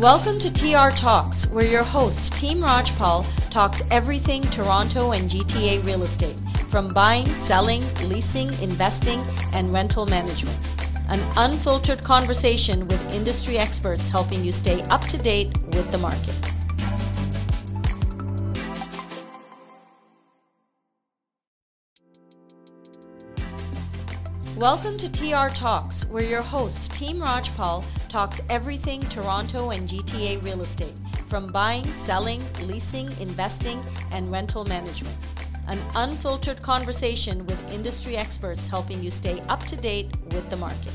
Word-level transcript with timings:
Welcome 0.00 0.38
to 0.40 0.52
TR 0.52 0.94
Talks, 0.94 1.46
where 1.46 1.64
your 1.64 1.82
host, 1.82 2.34
Team 2.34 2.60
Rajpal, 2.60 3.24
talks 3.48 3.80
everything 3.90 4.42
Toronto 4.42 5.12
and 5.12 5.30
GTA 5.30 5.82
real 5.86 6.02
estate, 6.02 6.38
from 6.68 6.88
buying, 6.88 7.24
selling, 7.24 7.82
leasing, 8.06 8.48
investing, 8.62 9.22
and 9.54 9.72
rental 9.72 10.04
management. 10.04 10.54
An 11.08 11.18
unfiltered 11.38 12.04
conversation 12.04 12.86
with 12.88 13.14
industry 13.14 13.56
experts 13.56 14.10
helping 14.10 14.44
you 14.44 14.52
stay 14.52 14.82
up 14.82 15.00
to 15.06 15.16
date 15.16 15.56
with 15.68 15.90
the 15.90 15.96
market. 15.96 16.34
Welcome 24.58 24.98
to 24.98 25.10
TR 25.10 25.48
Talks, 25.54 26.04
where 26.04 26.24
your 26.24 26.42
host, 26.42 26.94
Team 26.94 27.16
Rajpal, 27.16 27.82
talks 28.16 28.40
everything 28.48 28.98
Toronto 28.98 29.72
and 29.72 29.86
GTA 29.86 30.42
real 30.42 30.62
estate, 30.62 30.98
from 31.28 31.48
buying, 31.48 31.84
selling, 31.84 32.40
leasing, 32.62 33.10
investing, 33.20 33.78
and 34.10 34.32
rental 34.32 34.64
management. 34.64 35.14
An 35.66 35.78
unfiltered 35.94 36.62
conversation 36.62 37.46
with 37.46 37.74
industry 37.74 38.16
experts 38.16 38.68
helping 38.68 39.04
you 39.04 39.10
stay 39.10 39.40
up 39.50 39.62
to 39.64 39.76
date 39.76 40.16
with 40.32 40.48
the 40.48 40.56
market. 40.56 40.94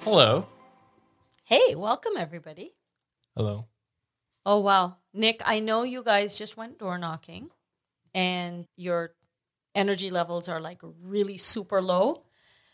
Hello. 0.00 0.46
Hey, 1.44 1.74
welcome 1.74 2.16
everybody. 2.16 2.72
Hello. 3.36 3.66
Oh, 4.46 4.60
wow. 4.60 4.96
Nick, 5.12 5.42
I 5.44 5.60
know 5.60 5.82
you 5.82 6.02
guys 6.02 6.38
just 6.38 6.56
went 6.56 6.78
door 6.78 6.96
knocking 6.96 7.50
and 8.14 8.64
your 8.78 9.12
energy 9.74 10.08
levels 10.08 10.48
are 10.48 10.58
like 10.58 10.80
really 10.82 11.36
super 11.36 11.82
low. 11.82 12.22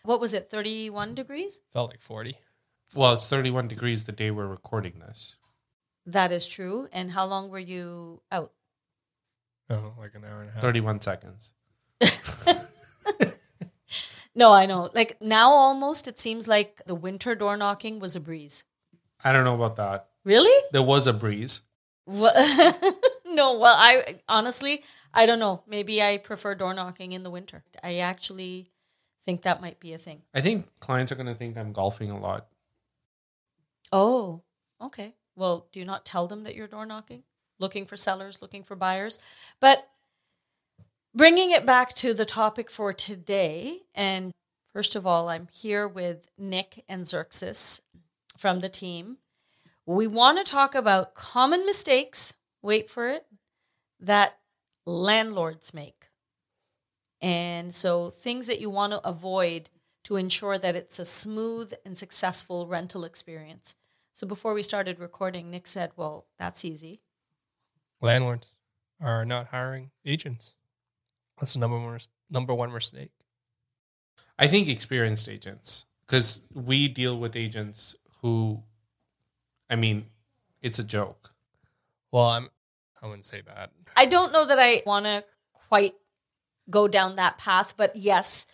What 0.05 0.21
was 0.21 0.33
it, 0.35 0.51
31 0.51 1.15
degrees? 1.15 1.61
Felt 1.73 1.91
like 1.91 2.01
40. 2.01 2.39
Well, 2.95 3.15
it's 3.15 3.27
31 3.27 3.69
degrees 3.69 4.05
the 4.05 4.13
day 4.13 4.31
we're 4.31 4.47
recording 4.47 5.01
this. 5.01 5.37
That 6.07 6.31
is 6.31 6.47
true. 6.47 6.89
And 6.93 7.11
how 7.13 7.25
long 7.25 7.49
were 7.51 7.59
you 7.59 8.21
out? 8.31 8.53
Oh, 9.71 9.95
like 9.99 10.15
an 10.15 10.25
hour 10.25 10.43
and 10.43 10.51
a 10.51 10.53
half. 10.53 10.61
31 10.63 11.01
seconds. 11.01 11.53
No, 14.35 14.53
I 14.53 14.67
know. 14.67 14.91
Like 14.95 15.17
now 15.21 15.51
almost 15.53 16.09
it 16.09 16.19
seems 16.19 16.49
like 16.49 16.83
the 16.87 16.95
winter 16.95 17.35
door 17.37 17.57
knocking 17.57 18.01
was 18.01 18.17
a 18.17 18.21
breeze. 18.21 18.65
I 19.23 19.33
don't 19.33 19.45
know 19.45 19.55
about 19.55 19.77
that. 19.77 20.09
Really? 20.25 20.53
There 20.73 20.83
was 20.83 21.07
a 21.07 21.13
breeze. 21.13 21.63
Wha- 22.07 22.33
no, 23.27 23.57
well, 23.59 23.77
I 23.79 24.17
honestly, 24.29 24.83
I 25.13 25.27
don't 25.27 25.39
know. 25.39 25.63
Maybe 25.69 26.03
I 26.03 26.19
prefer 26.19 26.57
door 26.57 26.75
knocking 26.75 27.13
in 27.13 27.23
the 27.23 27.31
winter. 27.31 27.63
I 27.83 27.99
actually 27.99 28.73
think 29.25 29.43
that 29.43 29.61
might 29.61 29.81
be 29.81 29.93
a 29.93 29.99
thing. 29.99 30.23
I 30.35 30.41
think 30.41 30.67
clients 30.81 31.11
are 31.11 31.17
going 31.17 31.27
to 31.27 31.35
think 31.35 31.57
I'm 31.57 31.73
golfing 31.73 32.11
a 32.11 32.19
lot. 32.19 32.47
Oh, 33.93 34.43
okay. 34.81 35.15
Well, 35.37 35.67
do 35.73 35.81
you 35.81 35.87
not 35.87 36.05
tell 36.05 36.27
them 36.27 36.45
that 36.45 36.55
you're 36.55 36.67
door 36.67 36.87
knocking, 36.87 37.23
looking 37.59 37.87
for 37.87 37.97
sellers, 37.97 38.41
looking 38.43 38.63
for 38.63 38.77
buyers? 38.77 39.19
But 39.61 39.89
bringing 41.15 41.51
it 41.51 41.67
back 41.67 41.95
to 41.95 42.15
the 42.15 42.25
topic 42.25 42.71
for 42.71 42.93
today, 42.93 43.81
and 43.95 44.33
first 44.73 44.95
of 44.95 45.07
all, 45.07 45.29
I'm 45.29 45.49
here 45.53 45.89
with 45.89 46.29
Nick 46.39 46.85
and 46.89 47.07
Xerxes 47.07 47.81
from 48.37 48.61
the 48.61 48.69
team. 48.69 49.19
We 49.87 50.07
want 50.07 50.39
to 50.39 50.51
talk 50.51 50.75
about 50.75 51.15
common 51.15 51.67
mistakes, 51.67 52.35
wait 52.63 52.91
for 52.91 53.09
it, 53.09 53.27
that 54.01 54.39
landlords 54.87 55.73
make. 55.75 56.04
And 57.25 57.75
so 57.75 58.11
things 58.11 58.47
that 58.49 58.61
you 58.61 58.69
want 58.69 58.93
to 58.93 59.01
avoid 59.09 59.71
to 60.05 60.17
ensure 60.17 60.59
that 60.59 60.77
it's 60.77 60.99
a 60.99 61.07
smooth 61.07 61.73
and 61.83 61.97
successful 61.97 62.67
rental 62.67 63.03
experience. 63.03 63.77
So 64.13 64.27
before 64.27 64.53
we 64.53 64.63
started 64.63 65.01
recording, 65.01 65.51
Nick 65.51 65.67
said, 65.67 65.93
Well, 65.97 66.27
that's 66.39 66.67
easy. 66.67 67.01
Landlords 68.03 68.53
are 69.01 69.25
not 69.25 69.47
hiring 69.47 69.91
agents. 70.05 70.55
That's 71.39 71.55
the 71.55 71.61
number 71.61 71.79
one 71.79 71.99
number 72.29 72.53
one 72.53 72.71
mistake. 72.71 73.13
I 74.39 74.47
think 74.47 74.69
experienced 74.69 75.27
agents, 75.27 75.87
because 76.07 76.43
we 76.53 76.89
deal 76.89 77.19
with 77.19 77.37
agents 77.37 77.97
who, 78.21 78.65
I 79.71 79.77
mean, 79.77 80.11
it's 80.61 80.79
a 80.79 80.85
joke. 80.85 81.33
Well, 82.13 82.27
I'm 82.27 82.51
I 83.01 83.07
wouldn't 83.07 83.25
say 83.25 83.41
that. 83.47 83.71
I 83.97 84.05
don't 84.05 84.31
know 84.31 84.45
that 84.45 84.59
I 84.59 84.83
want 84.85 85.07
to 85.07 85.25
quite 85.69 85.95
go 86.71 86.89
down 86.89 87.17
that 87.17 87.39
path, 87.39 87.75
but 87.77 87.95
yes, 87.95 88.47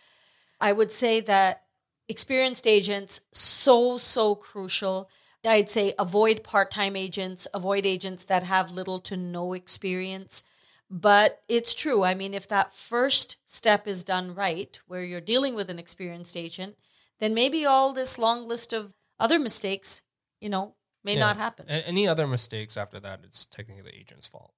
I 0.61 0.73
would 0.73 0.93
say 0.93 1.21
that 1.21 1.65
experienced 2.09 2.67
agents 2.67 3.23
so 3.33 3.99
so 3.99 4.35
crucial. 4.35 5.09
I'd 5.45 5.71
say 5.71 5.95
avoid 5.99 6.43
part-time 6.43 6.97
agents, 6.97 7.47
avoid 7.55 7.87
agents 7.87 8.25
that 8.27 8.43
have 8.43 8.71
little 8.71 9.01
to 9.01 9.17
no 9.17 9.53
experience. 9.55 10.43
But 10.91 11.41
it's 11.49 11.73
true. 11.73 12.03
I 12.03 12.15
mean, 12.15 12.35
if 12.35 12.49
that 12.49 12.75
first 12.75 13.37
step 13.47 13.87
is 13.87 14.03
done 14.03 14.35
right, 14.35 14.79
where 14.87 15.05
you're 15.05 15.21
dealing 15.21 15.55
with 15.55 15.71
an 15.71 15.79
experienced 15.79 16.37
agent, 16.37 16.77
then 17.21 17.33
maybe 17.33 17.65
all 17.65 17.93
this 17.93 18.19
long 18.19 18.49
list 18.49 18.73
of 18.73 18.93
other 19.19 19.39
mistakes, 19.39 20.03
you 20.41 20.49
know, 20.49 20.75
may 21.05 21.15
Yeah. 21.15 21.21
not 21.21 21.37
happen. 21.37 21.69
Any 21.69 22.09
other 22.09 22.27
mistakes 22.27 22.77
after 22.77 22.99
that, 23.01 23.21
it's 23.23 23.47
technically 23.47 23.83
the 23.83 23.97
agent's 23.97 24.27
fault. 24.27 24.53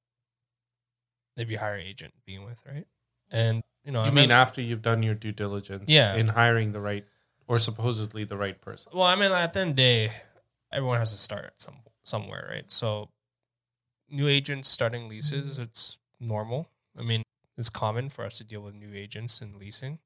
If 1.37 1.51
you 1.51 1.59
hire 1.59 1.75
an 1.75 1.87
agent 1.87 2.15
being 2.25 2.45
with, 2.45 2.65
right? 2.67 2.87
And 3.33 3.63
you 3.85 3.91
know, 3.91 4.01
You 4.03 4.07
I 4.07 4.11
mean 4.11 4.25
mean, 4.25 4.31
after 4.31 4.61
you've 4.61 4.83
done 4.83 5.03
your 5.03 5.15
due 5.15 5.33
diligence 5.33 5.85
Yeah. 5.89 6.15
in 6.15 6.29
hiring 6.29 6.71
the 6.73 6.81
right 6.81 7.05
or 7.49 7.59
supposedly 7.59 8.23
the 8.25 8.37
right 8.37 8.61
person? 8.61 8.93
well, 8.95 9.03
I 9.07 9.17
mean, 9.17 9.33
at 9.33 9.53
the 9.55 9.61
end 9.61 9.71
of 9.71 9.77
the 9.77 9.83
day, 9.83 10.13
everyone 10.71 10.99
has 10.99 11.11
to 11.13 11.19
start 11.19 11.55
some 11.61 11.79
somewhere, 12.05 12.47
right? 12.51 12.71
So, 12.71 13.09
new 14.09 14.29
agents 14.29 14.69
starting 14.69 15.09
leases, 15.09 15.59
it's 15.59 15.99
normal. 16.21 16.69
I 16.99 17.03
mean, 17.03 17.23
it's 17.57 17.71
common 17.71 18.09
for 18.11 18.25
us 18.25 18.39
to 18.39 18.45
deal 18.45 18.61
with 18.61 18.75
new 18.75 18.93
agents 18.95 19.41
in 19.41 19.59
leasing, 19.59 19.99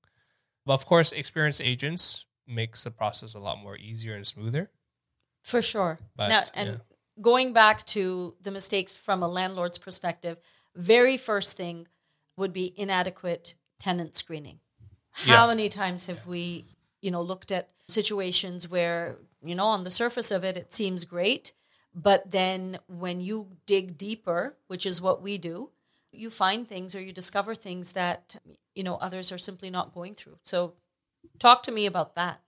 but 0.64 0.74
of 0.74 0.86
course, 0.86 1.12
experienced 1.12 1.60
agents 1.60 2.24
makes 2.46 2.84
the 2.84 2.90
process 2.90 3.34
a 3.34 3.38
lot 3.40 3.58
more 3.58 3.76
easier 3.76 4.14
and 4.14 4.26
smoother. 4.26 4.70
For 5.42 5.60
sure. 5.62 5.98
But, 6.16 6.28
now, 6.28 6.44
and 6.54 6.68
yeah. 6.68 6.76
going 7.20 7.52
back 7.52 7.84
to 7.86 8.36
the 8.40 8.50
mistakes 8.50 8.94
from 8.96 9.22
a 9.22 9.28
landlord's 9.28 9.78
perspective, 9.78 10.38
very 10.74 11.16
first 11.16 11.56
thing 11.56 11.88
would 12.36 12.52
be 12.52 12.74
inadequate 12.76 13.54
tenant 13.78 14.16
screening. 14.16 14.60
How 15.12 15.44
Yeah. 15.44 15.46
many 15.48 15.68
times 15.68 16.06
have 16.06 16.26
we, 16.26 16.66
you 17.00 17.10
know, 17.10 17.22
looked 17.22 17.50
at 17.50 17.70
situations 17.88 18.68
where, 18.68 19.18
you 19.42 19.54
know, 19.54 19.66
on 19.66 19.84
the 19.84 19.90
surface 19.90 20.30
of 20.30 20.44
it, 20.44 20.56
it 20.56 20.74
seems 20.74 21.04
great, 21.04 21.52
but 21.94 22.30
then 22.30 22.78
when 22.86 23.20
you 23.20 23.56
dig 23.64 23.96
deeper, 23.96 24.56
which 24.66 24.84
is 24.84 25.00
what 25.00 25.22
we 25.22 25.38
do, 25.38 25.70
you 26.12 26.30
find 26.30 26.68
things 26.68 26.94
or 26.94 27.00
you 27.00 27.12
discover 27.12 27.54
things 27.54 27.92
that, 27.92 28.36
you 28.74 28.82
know, 28.82 28.96
others 28.96 29.32
are 29.32 29.38
simply 29.38 29.70
not 29.70 29.94
going 29.94 30.14
through. 30.14 30.38
So 30.42 30.74
talk 31.38 31.62
to 31.64 31.72
me 31.72 31.86
about 31.86 32.14
that. 32.14 32.40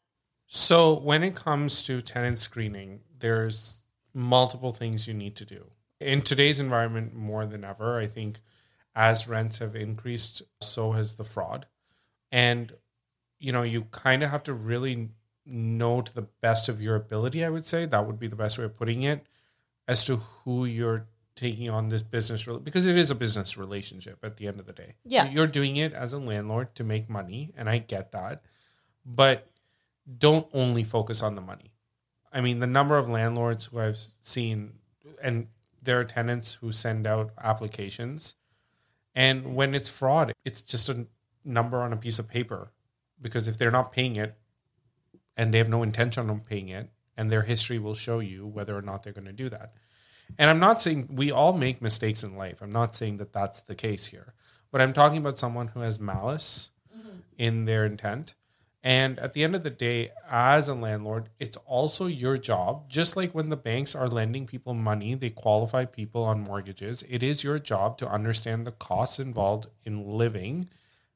So 0.47 0.99
when 0.99 1.23
it 1.23 1.35
comes 1.37 1.83
to 1.85 2.01
tenant 2.01 2.39
screening, 2.39 3.01
there's 3.19 3.83
multiple 4.15 4.73
things 4.73 5.07
you 5.07 5.15
need 5.15 5.37
to 5.37 5.45
do. 5.45 5.71
In 6.01 6.23
today's 6.23 6.61
environment, 6.61 7.15
more 7.15 7.45
than 7.45 7.65
ever, 7.65 7.99
I 7.99 8.07
think 8.07 8.41
as 8.99 9.29
rents 9.29 9.59
have 9.59 9.77
increased, 9.77 10.43
so 10.61 10.91
has 10.91 11.15
the 11.15 11.23
fraud. 11.23 11.67
And, 12.33 12.73
you 13.39 13.53
know, 13.53 13.63
you 13.63 13.83
kind 13.93 14.25
of 14.25 14.31
have 14.31 14.43
to 14.43 14.53
really 14.53 15.11
know 15.47 16.03
to 16.03 16.13
the 16.13 16.27
best 16.43 16.69
of 16.69 16.81
your 16.83 16.97
ability, 16.97 17.45
I 17.45 17.49
would 17.49 17.65
say. 17.65 17.87
That 17.87 18.09
would 18.09 18.19
be 18.19 18.27
the 18.27 18.35
best 18.35 18.59
way 18.59 18.65
of 18.65 18.77
putting 18.77 19.05
it, 19.05 19.25
as 19.87 20.05
to 20.07 20.17
who 20.17 20.65
you're 20.65 21.07
taking 21.37 21.71
on 21.71 21.91
this 21.91 22.03
business, 22.03 22.45
because 22.65 22.87
it 22.87 22.97
is 22.97 23.13
a 23.13 23.15
business 23.15 23.57
relationship 23.57 24.19
at 24.25 24.37
the 24.37 24.49
end 24.49 24.59
of 24.59 24.67
the 24.67 24.73
day. 24.73 24.97
Yeah. 25.05 25.31
You're 25.31 25.47
doing 25.47 25.77
it 25.77 25.93
as 25.93 26.13
a 26.13 26.19
landlord 26.19 26.75
to 26.75 26.83
make 26.83 27.09
money, 27.09 27.53
and 27.57 27.71
I 27.71 27.79
get 27.79 28.11
that. 28.11 28.43
But 29.07 29.47
don't 30.19 30.49
only 30.53 30.83
focus 30.83 31.23
on 31.23 31.37
the 31.37 31.41
money. 31.41 31.71
I 32.33 32.41
mean, 32.41 32.59
the 32.59 32.67
number 32.67 32.99
of 32.99 33.09
landlords 33.09 33.67
who 33.67 33.79
I've 33.79 34.01
seen, 34.21 34.73
and 35.23 35.47
there 35.81 36.01
are 36.01 36.05
tenants 36.05 36.55
who 36.55 36.73
send 36.73 37.07
out 37.07 37.31
applications, 37.41 38.35
and 39.19 39.57
when 39.57 39.75
it's 39.75 39.89
fraud, 39.89 40.33
it's 40.45 40.63
just 40.63 40.89
a 40.89 41.09
number 41.45 41.83
on 41.83 41.93
a 41.93 41.97
piece 41.97 42.21
of 42.21 42.29
paper. 42.29 42.71
Because 43.21 43.49
if 43.49 43.59
they're 43.59 43.73
not 43.73 43.91
paying 43.91 44.15
it, 44.15 44.39
and 45.37 45.53
they 45.53 45.59
have 45.59 45.69
no 45.69 45.83
intention 45.83 46.31
on 46.31 46.39
paying 46.39 46.69
it, 46.69 46.91
and 47.17 47.29
their 47.29 47.43
history 47.43 47.81
will 47.81 47.97
show 47.97 48.21
you 48.21 48.47
whether 48.47 48.79
or 48.79 48.81
not 48.81 49.03
they're 49.03 49.13
going 49.13 49.27
to 49.27 49.33
do 49.33 49.49
that. 49.49 49.73
And 50.39 50.49
I'm 50.49 50.61
not 50.61 50.81
saying 50.81 51.09
we 51.11 51.33
all 51.33 51.53
make 51.53 51.83
mistakes 51.83 52.23
in 52.23 52.37
life. 52.37 52.63
I'm 52.63 52.71
not 52.71 52.95
saying 52.95 53.17
that 53.17 53.33
that's 53.33 53.61
the 53.61 53.75
case 53.75 54.07
here. 54.07 54.35
But 54.71 54.81
I'm 54.81 54.93
talking 54.93 55.19
about 55.19 55.37
someone 55.37 55.69
who 55.69 55.81
has 55.81 55.99
malice 55.99 56.71
mm-hmm. 56.97 57.19
in 57.37 57.65
their 57.65 57.85
intent. 57.85 58.35
And 58.83 59.19
at 59.19 59.33
the 59.33 59.43
end 59.43 59.57
of 59.57 59.65
the 59.65 59.71
day, 59.71 60.13
as 60.31 60.69
a 60.69 60.75
landlord, 60.75 61.31
it's 61.41 61.57
also 61.67 62.07
your 62.07 62.39
job, 62.39 62.89
just 62.89 63.17
like 63.17 63.35
when 63.35 63.49
the 63.49 63.57
banks 63.57 63.95
are 63.95 64.09
lending 64.09 64.47
people 64.47 64.73
money, 64.73 65.15
they 65.15 65.31
qualify 65.31 65.85
people 65.85 66.23
on 66.23 66.41
mortgages. 66.41 67.03
It 67.09 67.23
is 67.23 67.43
your 67.43 67.59
job 67.59 67.99
to 67.99 68.09
understand 68.09 68.67
the 68.67 68.73
costs 68.73 69.19
involved 69.19 69.67
in 69.85 70.09
living, 70.09 70.69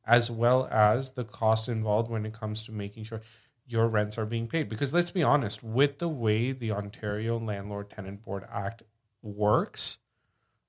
as 0.04 0.28
well 0.30 0.66
as 0.72 1.12
the 1.12 1.24
costs 1.24 1.68
involved 1.68 2.10
when 2.10 2.26
it 2.26 2.32
comes 2.32 2.64
to 2.64 2.72
making 2.72 3.04
sure 3.04 3.20
your 3.64 3.86
rents 3.86 4.18
are 4.18 4.26
being 4.26 4.48
paid. 4.48 4.68
Because 4.68 4.92
let's 4.92 5.12
be 5.12 5.22
honest, 5.22 5.62
with 5.62 5.98
the 5.98 6.08
way 6.08 6.50
the 6.50 6.72
Ontario 6.72 7.38
Landlord 7.38 7.90
Tenant 7.90 8.22
Board 8.22 8.44
Act 8.52 8.82
works, 9.22 9.98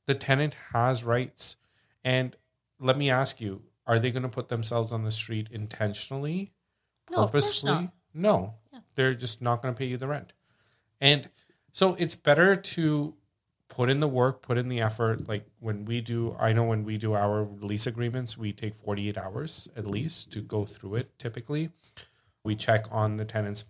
the 0.06 0.14
tenant 0.14 0.56
has 0.74 1.04
rights. 1.04 1.56
And 2.04 2.38
let 2.80 2.98
me 2.98 3.10
ask 3.10 3.42
you, 3.42 3.64
are 3.88 3.98
they 3.98 4.12
going 4.12 4.24
to 4.24 4.30
put 4.30 4.50
themselves 4.50 4.92
on 4.92 5.04
the 5.04 5.12
street 5.12 5.48
intentionally, 5.52 6.52
No, 7.16 7.24
of 7.24 7.32
purposely? 7.32 7.72
not. 7.72 7.94
No, 8.14 8.56
Yeah. 8.72 8.80
they're 8.96 9.14
just 9.16 9.42
not 9.42 9.62
going 9.62 9.74
to 9.74 9.78
pay 9.78 9.86
you 9.86 9.98
the 9.98 10.08
rent. 10.08 10.34
And 11.02 11.30
so 11.72 11.96
it's 11.96 12.16
better 12.16 12.56
to 12.56 13.16
put 13.68 13.90
in 13.90 14.00
the 14.00 14.08
work, 14.08 14.42
put 14.42 14.58
in 14.58 14.68
the 14.68 14.80
effort. 14.82 15.28
Like 15.28 15.46
when 15.60 15.86
we 15.86 16.00
do, 16.02 16.36
I 16.40 16.54
know 16.54 16.64
when 16.64 16.84
we 16.84 16.98
do 16.98 17.14
our 17.14 17.44
lease 17.44 17.88
agreements, 17.88 18.38
we 18.38 18.54
take 18.54 18.76
48 18.76 19.18
hours 19.18 19.68
at 19.76 19.88
least 19.88 20.32
to 20.34 20.42
go 20.42 20.66
through 20.66 20.96
it 20.96 21.18
typically. 21.18 21.72
We 22.44 22.56
check 22.56 22.86
on 22.92 23.18
the 23.18 23.26
tenant's 23.26 23.66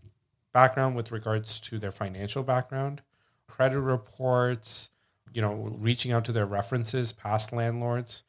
background 0.52 0.96
with 0.96 1.12
regards 1.12 1.60
to 1.62 1.80
their 1.80 1.92
financial 1.92 2.44
background, 2.44 3.02
credit 3.48 3.80
reports, 3.80 4.90
you 5.34 5.42
know, 5.42 5.54
reaching 5.80 6.12
out 6.12 6.26
to 6.26 6.32
their 6.32 6.46
references, 6.46 7.12
past 7.14 7.54
landlords. 7.54 8.24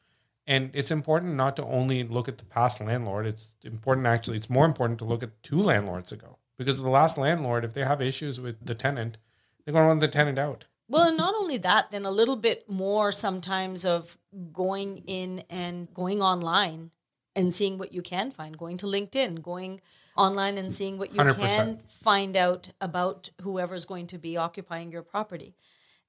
And 0.47 0.69
it's 0.73 0.91
important 0.91 1.35
not 1.35 1.55
to 1.55 1.63
only 1.63 2.03
look 2.03 2.27
at 2.27 2.37
the 2.37 2.45
past 2.45 2.79
landlord. 2.79 3.25
It's 3.25 3.55
important, 3.63 4.05
actually, 4.05 4.37
it's 4.37 4.49
more 4.49 4.65
important 4.65 4.99
to 4.99 5.05
look 5.05 5.23
at 5.23 5.41
two 5.41 5.61
landlords 5.61 6.11
ago. 6.11 6.37
Because 6.57 6.81
the 6.81 6.89
last 6.89 7.17
landlord, 7.17 7.65
if 7.65 7.73
they 7.73 7.83
have 7.83 8.01
issues 8.01 8.39
with 8.39 8.65
the 8.65 8.75
tenant, 8.75 9.17
they're 9.63 9.73
going 9.73 9.83
to 9.83 9.87
want 9.87 9.99
the 10.01 10.07
tenant 10.07 10.37
out. 10.37 10.65
Well, 10.87 11.07
and 11.07 11.17
not 11.17 11.33
only 11.33 11.57
that, 11.57 11.89
then 11.91 12.05
a 12.05 12.11
little 12.11 12.35
bit 12.35 12.69
more 12.69 13.11
sometimes 13.11 13.85
of 13.85 14.17
going 14.53 14.99
in 15.07 15.43
and 15.49 15.91
going 15.93 16.21
online 16.21 16.91
and 17.35 17.53
seeing 17.53 17.77
what 17.77 17.91
you 17.91 18.01
can 18.01 18.31
find, 18.31 18.57
going 18.57 18.77
to 18.77 18.85
LinkedIn, 18.85 19.41
going 19.41 19.81
online 20.15 20.57
and 20.57 20.73
seeing 20.73 20.97
what 20.97 21.13
you 21.13 21.19
100%. 21.19 21.35
can 21.35 21.79
find 21.87 22.37
out 22.37 22.71
about 22.79 23.31
whoever's 23.41 23.85
going 23.85 24.07
to 24.07 24.17
be 24.17 24.37
occupying 24.37 24.91
your 24.91 25.01
property. 25.01 25.55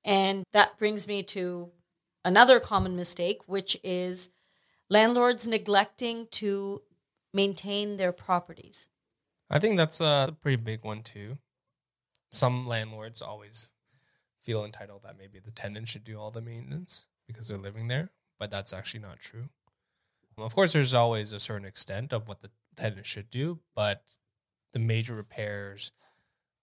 And 0.04 0.44
that 0.52 0.78
brings 0.78 1.08
me 1.08 1.22
to 1.24 1.70
another 2.26 2.58
common 2.58 2.96
mistake, 2.96 3.38
which 3.46 3.78
is 3.84 4.30
landlords 4.90 5.46
neglecting 5.46 6.26
to 6.32 6.82
maintain 7.32 7.96
their 7.96 8.12
properties. 8.12 8.88
I 9.48 9.60
think 9.60 9.76
that's 9.76 10.00
a 10.00 10.36
pretty 10.42 10.56
big 10.56 10.84
one 10.84 11.02
too. 11.02 11.38
Some 12.30 12.66
landlords 12.66 13.22
always 13.22 13.68
feel 14.42 14.64
entitled 14.64 15.04
that 15.04 15.16
maybe 15.16 15.38
the 15.38 15.52
tenant 15.52 15.88
should 15.88 16.02
do 16.02 16.18
all 16.18 16.32
the 16.32 16.42
maintenance 16.42 17.06
because 17.28 17.46
they're 17.46 17.56
living 17.56 17.86
there, 17.86 18.10
but 18.38 18.50
that's 18.50 18.72
actually 18.72 19.00
not 19.00 19.20
true. 19.20 19.48
Of 20.36 20.54
course, 20.54 20.72
there's 20.72 20.92
always 20.92 21.32
a 21.32 21.40
certain 21.40 21.66
extent 21.66 22.12
of 22.12 22.28
what 22.28 22.42
the 22.42 22.50
tenant 22.74 23.06
should 23.06 23.30
do, 23.30 23.60
but 23.74 24.02
the 24.72 24.78
major 24.80 25.14
repairs 25.14 25.92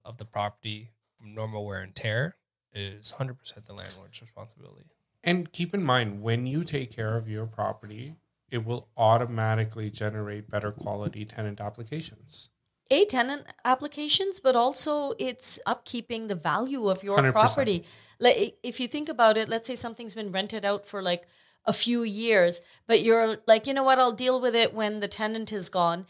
of 0.04 0.18
the 0.18 0.25
property 0.25 0.92
from 1.18 1.33
normal 1.33 1.66
wear 1.66 1.81
and 1.81 1.95
tear 1.95 2.36
is 2.74 3.16
100% 3.18 3.38
the 3.66 3.74
landlord's 3.74 4.21
responsibility. 4.21 4.92
And 5.23 5.51
keep 5.51 5.73
in 5.73 5.83
mind, 5.83 6.21
when 6.21 6.45
you 6.45 6.63
take 6.63 6.91
care 6.93 7.15
of 7.15 7.29
your 7.29 7.45
property, 7.45 8.15
it 8.51 8.65
will 8.65 8.89
automatically 8.97 9.89
generate 9.89 10.49
better 10.49 10.71
quality 10.71 11.25
tenant 11.25 11.61
applications. 11.61 12.49
a 12.91 13.05
tenant 13.05 13.45
applications, 13.65 14.39
but 14.39 14.55
also 14.55 15.13
it's 15.17 15.59
upkeeping 15.65 16.27
the 16.27 16.35
value 16.35 16.89
of 16.89 17.03
your 17.03 17.17
100%. 17.17 17.31
property. 17.31 17.85
Like 18.19 18.57
if 18.61 18.79
you 18.79 18.87
think 18.87 19.09
about 19.09 19.37
it, 19.37 19.49
let's 19.49 19.67
say 19.67 19.75
something's 19.75 20.15
been 20.15 20.31
rented 20.31 20.63
out 20.65 20.85
for 20.85 21.01
like 21.01 21.25
a 21.65 21.73
few 21.73 22.03
years, 22.03 22.61
but 22.85 23.01
you're 23.01 23.37
like, 23.47 23.65
you 23.65 23.73
know 23.73 23.83
what, 23.83 23.97
I'll 23.99 24.11
deal 24.11 24.39
with 24.39 24.55
it 24.55 24.73
when 24.73 24.99
the 24.99 25.07
tenant 25.07 25.51
is 25.51 25.69
gone. 25.69 26.05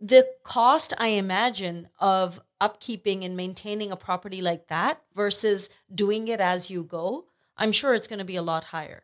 The 0.00 0.28
cost, 0.44 0.92
I 0.98 1.08
imagine, 1.08 1.88
of 1.98 2.40
upkeeping 2.60 3.24
and 3.24 3.36
maintaining 3.36 3.90
a 3.90 3.96
property 3.96 4.40
like 4.40 4.68
that 4.68 5.02
versus 5.14 5.70
doing 5.92 6.28
it 6.28 6.40
as 6.40 6.70
you 6.70 6.84
go, 6.84 7.24
I'm 7.58 7.72
sure 7.72 7.94
it's 7.94 8.06
going 8.06 8.20
to 8.20 8.24
be 8.24 8.36
a 8.36 8.42
lot 8.42 8.64
higher. 8.64 9.02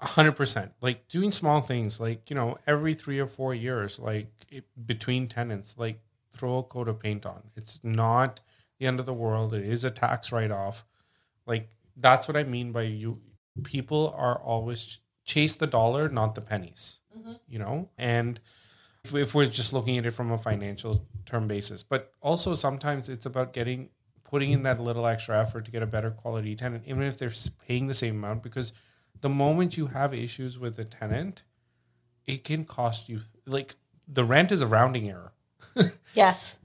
A 0.00 0.06
hundred 0.06 0.32
percent. 0.32 0.72
Like 0.80 1.08
doing 1.08 1.30
small 1.30 1.60
things, 1.60 2.00
like 2.00 2.28
you 2.28 2.36
know, 2.36 2.58
every 2.66 2.94
three 2.94 3.20
or 3.20 3.26
four 3.26 3.54
years, 3.54 4.00
like 4.00 4.28
it, 4.50 4.64
between 4.84 5.28
tenants, 5.28 5.76
like 5.78 6.00
throw 6.36 6.58
a 6.58 6.62
coat 6.62 6.88
of 6.88 6.98
paint 6.98 7.24
on. 7.24 7.50
It's 7.56 7.78
not 7.82 8.40
the 8.78 8.86
end 8.86 8.98
of 8.98 9.06
the 9.06 9.14
world. 9.14 9.54
It 9.54 9.64
is 9.64 9.84
a 9.84 9.90
tax 9.90 10.32
write 10.32 10.50
off. 10.50 10.84
Like 11.46 11.68
that's 11.96 12.26
what 12.26 12.36
I 12.36 12.42
mean 12.42 12.72
by 12.72 12.82
you. 12.82 13.20
People 13.62 14.12
are 14.16 14.36
always 14.36 14.98
chase 15.24 15.54
the 15.54 15.68
dollar, 15.68 16.08
not 16.08 16.34
the 16.34 16.40
pennies. 16.40 16.98
Mm-hmm. 17.16 17.32
You 17.46 17.58
know, 17.60 17.90
and 17.96 18.40
if, 19.04 19.14
if 19.14 19.34
we're 19.34 19.46
just 19.46 19.72
looking 19.72 19.98
at 19.98 20.06
it 20.06 20.12
from 20.12 20.32
a 20.32 20.38
financial 20.38 21.06
term 21.26 21.46
basis, 21.46 21.82
but 21.82 22.12
also 22.20 22.54
sometimes 22.54 23.08
it's 23.08 23.26
about 23.26 23.52
getting 23.52 23.90
putting 24.32 24.50
in 24.50 24.62
that 24.62 24.80
little 24.80 25.06
extra 25.06 25.38
effort 25.38 25.66
to 25.66 25.70
get 25.70 25.82
a 25.82 25.86
better 25.86 26.10
quality 26.10 26.56
tenant, 26.56 26.84
even 26.86 27.02
if 27.02 27.18
they're 27.18 27.30
paying 27.68 27.86
the 27.86 27.92
same 27.92 28.16
amount, 28.16 28.42
because 28.42 28.72
the 29.20 29.28
moment 29.28 29.76
you 29.76 29.88
have 29.88 30.14
issues 30.14 30.58
with 30.58 30.78
a 30.78 30.84
tenant, 30.84 31.42
it 32.26 32.42
can 32.42 32.64
cost 32.64 33.10
you 33.10 33.20
like 33.46 33.76
the 34.08 34.24
rent 34.24 34.50
is 34.50 34.62
a 34.62 34.66
rounding 34.66 35.08
error. 35.08 35.32
Yes. 36.14 36.58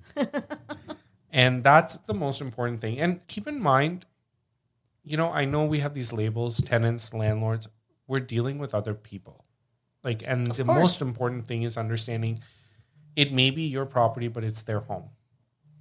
And 1.31 1.63
that's 1.63 1.97
the 1.97 2.13
most 2.13 2.41
important 2.41 2.79
thing. 2.79 2.99
And 2.99 3.25
keep 3.27 3.47
in 3.47 3.61
mind, 3.61 4.05
you 5.03 5.17
know, 5.17 5.31
I 5.31 5.45
know 5.45 5.65
we 5.65 5.79
have 5.79 5.93
these 5.93 6.13
labels, 6.13 6.61
tenants, 6.61 7.13
landlords. 7.13 7.67
We're 8.07 8.21
dealing 8.21 8.59
with 8.59 8.73
other 8.73 8.93
people. 8.93 9.45
Like, 10.03 10.23
and 10.25 10.47
the 10.47 10.63
course. 10.63 10.79
most 10.79 11.01
important 11.01 11.47
thing 11.47 11.63
is 11.63 11.77
understanding 11.77 12.39
it 13.15 13.31
may 13.33 13.51
be 13.51 13.63
your 13.63 13.85
property, 13.85 14.29
but 14.29 14.43
it's 14.43 14.61
their 14.61 14.79
home. 14.79 15.09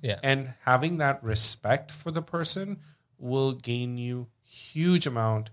Yeah. 0.03 0.19
And 0.23 0.55
having 0.65 0.99
that 0.99 1.23
respect 1.23 1.91
for 1.91 2.11
the 2.11 2.23
person 2.23 2.79
will 3.19 3.53
gain 3.53 3.99
you 3.99 4.29
huge 4.43 5.07
amount 5.07 5.51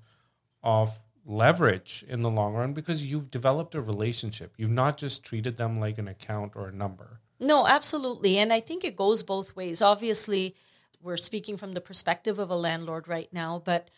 of 0.61 1.01
leverage 1.25 2.03
in 2.07 2.21
the 2.21 2.29
long 2.29 2.53
run 2.53 2.73
because 2.73 3.03
you've 3.03 3.31
developed 3.31 3.75
a 3.75 3.81
relationship. 3.81 4.53
You've 4.57 4.69
not 4.69 4.97
just 4.97 5.23
treated 5.23 5.57
them 5.57 5.79
like 5.79 5.97
an 5.97 6.07
account 6.07 6.53
or 6.55 6.67
a 6.67 6.73
number. 6.73 7.21
No, 7.39 7.67
absolutely. 7.67 8.37
And 8.37 8.53
I 8.53 8.59
think 8.59 8.83
it 8.83 8.95
goes 8.95 9.23
both 9.23 9.55
ways. 9.55 9.81
Obviously, 9.81 10.55
we're 11.01 11.17
speaking 11.17 11.57
from 11.57 11.73
the 11.73 11.81
perspective 11.81 12.39
of 12.39 12.49
a 12.49 12.55
landlord 12.55 13.07
right 13.07 13.31
now, 13.33 13.61
but 13.63 13.89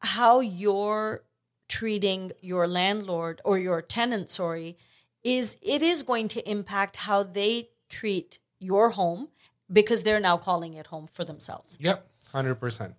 how 0.00 0.40
you're 0.40 1.22
treating 1.68 2.32
your 2.40 2.68
landlord 2.68 3.40
or 3.44 3.58
your 3.58 3.82
tenant, 3.82 4.30
sorry, 4.30 4.76
is 5.24 5.58
it 5.62 5.82
is 5.82 6.02
going 6.02 6.28
to 6.28 6.48
impact 6.48 6.98
how 6.98 7.22
they 7.22 7.70
treat 7.88 8.38
your 8.60 8.90
home 8.90 9.28
because 9.72 10.02
they're 10.02 10.20
now 10.20 10.36
calling 10.36 10.74
it 10.74 10.88
home 10.88 11.06
for 11.06 11.24
themselves. 11.24 11.76
Yep, 11.80 12.06
hundred 12.32 12.56
percent. 12.56 12.94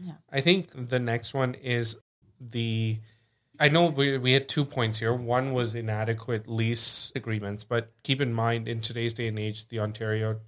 Yeah. 0.00 0.12
I 0.30 0.40
think 0.40 0.88
the 0.88 0.98
next 0.98 1.34
one 1.34 1.54
is 1.54 1.96
the. 2.40 2.98
I 3.58 3.70
know 3.70 3.86
we 3.86 4.18
we 4.18 4.32
had 4.32 4.48
two 4.48 4.64
points 4.64 4.98
here. 4.98 5.14
One 5.14 5.52
was 5.52 5.74
inadequate 5.74 6.46
lease 6.46 7.10
agreements, 7.14 7.64
but 7.64 7.90
keep 8.02 8.20
in 8.20 8.32
mind 8.32 8.68
in 8.68 8.80
today's 8.80 9.14
day 9.14 9.28
and 9.28 9.38
age, 9.38 9.68
the 9.68 9.80
Ontario 9.80 10.40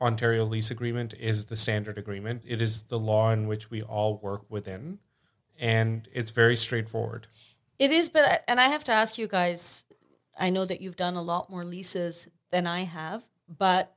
Ontario 0.00 0.44
lease 0.44 0.70
agreement 0.70 1.12
is 1.18 1.46
the 1.46 1.56
standard 1.56 1.98
agreement. 1.98 2.42
It 2.46 2.62
is 2.62 2.84
the 2.84 2.98
law 2.98 3.30
in 3.32 3.46
which 3.46 3.70
we 3.70 3.82
all 3.82 4.18
work 4.18 4.42
within, 4.48 4.98
and 5.58 6.08
it's 6.12 6.30
very 6.30 6.56
straightforward. 6.56 7.26
It 7.78 7.90
is, 7.90 8.10
but 8.10 8.44
and 8.46 8.60
I 8.60 8.68
have 8.68 8.84
to 8.84 8.92
ask 8.92 9.18
you 9.18 9.26
guys. 9.26 9.84
I 10.38 10.48
know 10.48 10.64
that 10.64 10.80
you've 10.80 10.96
done 10.96 11.16
a 11.16 11.22
lot 11.22 11.50
more 11.50 11.64
leases 11.64 12.28
than 12.50 12.66
I 12.66 12.84
have, 12.84 13.24
but 13.46 13.94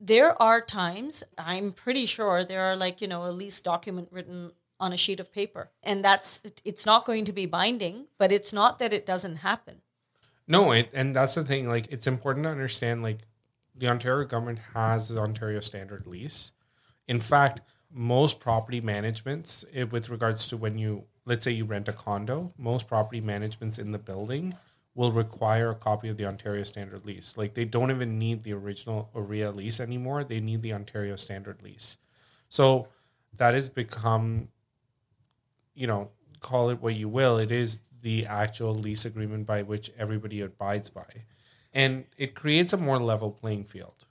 there 0.00 0.40
are 0.40 0.60
times 0.60 1.22
I'm 1.36 1.72
pretty 1.72 2.06
sure 2.06 2.42
there 2.42 2.62
are 2.62 2.76
like 2.76 3.00
you 3.00 3.08
know 3.08 3.26
a 3.26 3.30
lease 3.30 3.60
document 3.60 4.08
written 4.10 4.52
on 4.80 4.92
a 4.92 4.96
sheet 4.96 5.20
of 5.20 5.32
paper, 5.32 5.70
and 5.82 6.04
that's 6.04 6.40
it's 6.64 6.86
not 6.86 7.04
going 7.04 7.26
to 7.26 7.32
be 7.32 7.46
binding, 7.46 8.06
but 8.18 8.32
it's 8.32 8.52
not 8.52 8.78
that 8.78 8.92
it 8.92 9.04
doesn't 9.04 9.36
happen. 9.36 9.82
No, 10.48 10.72
it, 10.72 10.90
and 10.92 11.14
that's 11.14 11.36
the 11.36 11.44
thing. 11.44 11.68
Like, 11.68 11.86
it's 11.92 12.08
important 12.08 12.44
to 12.44 12.50
understand. 12.50 13.04
Like, 13.04 13.20
the 13.72 13.88
Ontario 13.88 14.26
government 14.26 14.60
has 14.74 15.08
the 15.08 15.20
Ontario 15.20 15.60
Standard 15.60 16.08
Lease. 16.08 16.50
In 17.06 17.20
fact, 17.20 17.60
most 17.88 18.40
property 18.40 18.80
managements, 18.80 19.64
eh, 19.72 19.84
with 19.84 20.10
regards 20.10 20.48
to 20.48 20.56
when 20.56 20.76
you, 20.76 21.04
let's 21.24 21.44
say, 21.44 21.52
you 21.52 21.64
rent 21.64 21.88
a 21.88 21.92
condo, 21.92 22.50
most 22.58 22.88
property 22.88 23.20
managements 23.20 23.78
in 23.78 23.92
the 23.92 23.98
building 23.98 24.56
will 25.00 25.12
require 25.12 25.70
a 25.70 25.74
copy 25.74 26.10
of 26.10 26.18
the 26.18 26.26
Ontario 26.26 26.62
Standard 26.62 27.06
Lease. 27.06 27.38
Like, 27.38 27.54
they 27.54 27.64
don't 27.64 27.90
even 27.90 28.18
need 28.18 28.42
the 28.42 28.52
original 28.52 29.10
OREA 29.14 29.50
lease 29.50 29.80
anymore. 29.80 30.24
They 30.24 30.40
need 30.40 30.60
the 30.60 30.74
Ontario 30.74 31.16
Standard 31.16 31.62
Lease. 31.62 31.96
So 32.50 32.88
that 33.34 33.54
has 33.54 33.70
become, 33.70 34.48
you 35.74 35.86
know, 35.86 36.10
call 36.40 36.68
it 36.68 36.82
what 36.82 36.96
you 36.96 37.08
will. 37.08 37.38
It 37.38 37.50
is 37.50 37.80
the 38.02 38.26
actual 38.26 38.74
lease 38.74 39.06
agreement 39.06 39.46
by 39.46 39.62
which 39.62 39.90
everybody 39.96 40.42
abides 40.42 40.90
by. 40.90 41.24
And 41.72 42.04
it 42.18 42.34
creates 42.34 42.74
a 42.74 42.76
more 42.76 42.98
level 42.98 43.30
playing 43.30 43.64
field. 43.64 44.04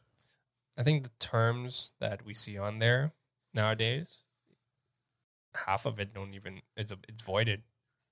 I 0.75 0.81
think 0.81 1.03
the 1.03 1.11
terms 1.19 1.91
that 1.99 2.25
we 2.25 2.33
see 2.33 2.57
on 2.57 2.79
there 2.79 3.13
nowadays, 3.53 4.23
half 5.67 5.85
of 5.85 5.99
it 5.99 6.15
don't 6.15 6.33
even 6.33 6.61
it's 6.75 6.91
a, 6.91 6.97
it's 7.07 7.21
voided. 7.21 7.61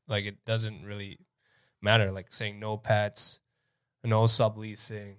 Like 0.08 0.26
it 0.26 0.46
doesn't 0.46 0.84
really 0.84 1.18
matter. 1.82 2.12
Like 2.12 2.32
saying 2.32 2.60
no 2.60 2.78
pets, 2.78 3.40
no 4.04 4.24
subleasing, 4.24 5.16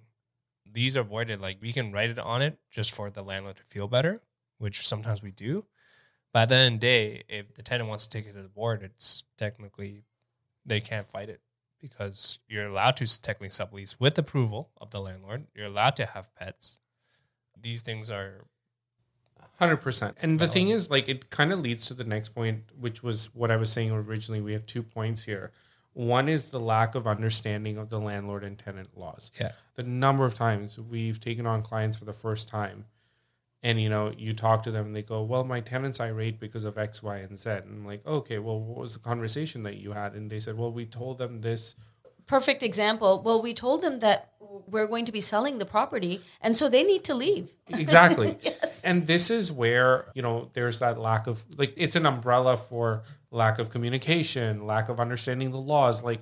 these 0.71 0.97
are 0.97 1.03
voided. 1.03 1.41
Like 1.41 1.57
we 1.61 1.73
can 1.73 1.91
write 1.91 2.09
it 2.09 2.19
on 2.19 2.41
it 2.41 2.59
just 2.69 2.91
for 2.91 3.09
the 3.09 3.23
landlord 3.23 3.57
to 3.57 3.63
feel 3.63 3.87
better, 3.87 4.21
which 4.57 4.87
sometimes 4.87 5.21
we 5.21 5.31
do. 5.31 5.65
But 6.33 6.43
at 6.43 6.49
the 6.49 6.55
end 6.55 6.75
of 6.75 6.81
the 6.81 6.87
day, 6.87 7.23
if 7.27 7.55
the 7.55 7.63
tenant 7.63 7.89
wants 7.89 8.05
to 8.05 8.09
take 8.09 8.27
it 8.27 8.33
to 8.33 8.41
the 8.41 8.49
board, 8.49 8.83
it's 8.83 9.23
technically 9.37 10.03
they 10.65 10.79
can't 10.79 11.09
fight 11.09 11.29
it 11.29 11.41
because 11.81 12.39
you're 12.47 12.67
allowed 12.67 12.97
to 12.97 13.21
technically 13.21 13.49
sublease 13.49 13.95
with 13.99 14.17
approval 14.17 14.69
of 14.79 14.91
the 14.91 14.99
landlord. 14.99 15.47
You're 15.55 15.67
allowed 15.67 15.95
to 15.95 16.05
have 16.05 16.35
pets. 16.35 16.79
These 17.59 17.81
things 17.81 18.11
are 18.11 18.45
Hundred 19.59 19.77
percent. 19.77 20.17
And 20.21 20.39
the 20.39 20.47
thing 20.47 20.69
is, 20.69 20.89
like, 20.89 21.09
it 21.09 21.29
kind 21.29 21.51
of 21.51 21.59
leads 21.59 21.85
to 21.87 21.93
the 21.93 22.05
next 22.05 22.29
point, 22.29 22.63
which 22.79 23.03
was 23.03 23.29
what 23.35 23.51
I 23.51 23.57
was 23.57 23.69
saying 23.69 23.91
originally. 23.91 24.39
We 24.39 24.53
have 24.53 24.65
two 24.65 24.81
points 24.81 25.23
here. 25.23 25.51
One 25.99 26.29
is 26.29 26.51
the 26.51 26.61
lack 26.61 26.95
of 26.95 27.05
understanding 27.05 27.77
of 27.77 27.89
the 27.89 27.99
landlord 27.99 28.45
and 28.45 28.57
tenant 28.57 28.97
laws. 28.97 29.31
yeah. 29.37 29.51
The 29.75 29.83
number 29.83 30.23
of 30.23 30.33
times 30.33 30.79
we've 30.79 31.19
taken 31.19 31.45
on 31.45 31.61
clients 31.61 31.97
for 31.97 32.05
the 32.05 32.13
first 32.13 32.47
time, 32.47 32.85
and 33.61 33.81
you 33.81 33.89
know, 33.89 34.13
you 34.17 34.31
talk 34.31 34.63
to 34.63 34.71
them 34.71 34.85
and 34.87 34.95
they 34.95 35.01
go, 35.01 35.21
"Well, 35.21 35.43
my 35.43 35.59
tenant's 35.59 35.99
irate 35.99 36.39
because 36.39 36.63
of 36.63 36.77
X, 36.77 37.03
Y, 37.03 37.17
and 37.17 37.37
Z." 37.37 37.49
And 37.49 37.63
I'm 37.79 37.85
like, 37.85 38.07
"Okay, 38.07 38.39
well, 38.39 38.61
what 38.61 38.77
was 38.77 38.93
the 38.93 38.99
conversation 38.99 39.63
that 39.63 39.75
you 39.75 39.91
had?" 39.91 40.13
And 40.13 40.29
they 40.29 40.39
said, 40.39 40.57
"Well, 40.57 40.71
we 40.71 40.85
told 40.85 41.17
them 41.17 41.41
this." 41.41 41.75
Perfect 42.27 42.63
example. 42.63 43.21
Well, 43.21 43.41
we 43.41 43.53
told 43.53 43.81
them 43.81 43.99
that 43.99 44.29
we're 44.67 44.87
going 44.87 45.03
to 45.03 45.11
be 45.11 45.19
selling 45.19 45.57
the 45.57 45.65
property, 45.65 46.21
and 46.39 46.55
so 46.55 46.69
they 46.69 46.83
need 46.83 47.03
to 47.05 47.13
leave. 47.13 47.51
Exactly. 47.67 48.37
Yes. 48.41 48.81
And 48.83 49.05
this 49.05 49.29
is 49.29 49.51
where, 49.51 50.05
you 50.13 50.21
know, 50.21 50.49
there's 50.53 50.79
that 50.79 50.97
lack 50.97 51.27
of 51.27 51.45
like 51.57 51.73
it's 51.75 51.95
an 51.97 52.05
umbrella 52.05 52.55
for 52.55 53.03
lack 53.31 53.59
of 53.59 53.69
communication, 53.69 54.65
lack 54.65 54.89
of 54.89 54.99
understanding 54.99 55.51
the 55.51 55.57
laws. 55.57 56.03
Like 56.03 56.21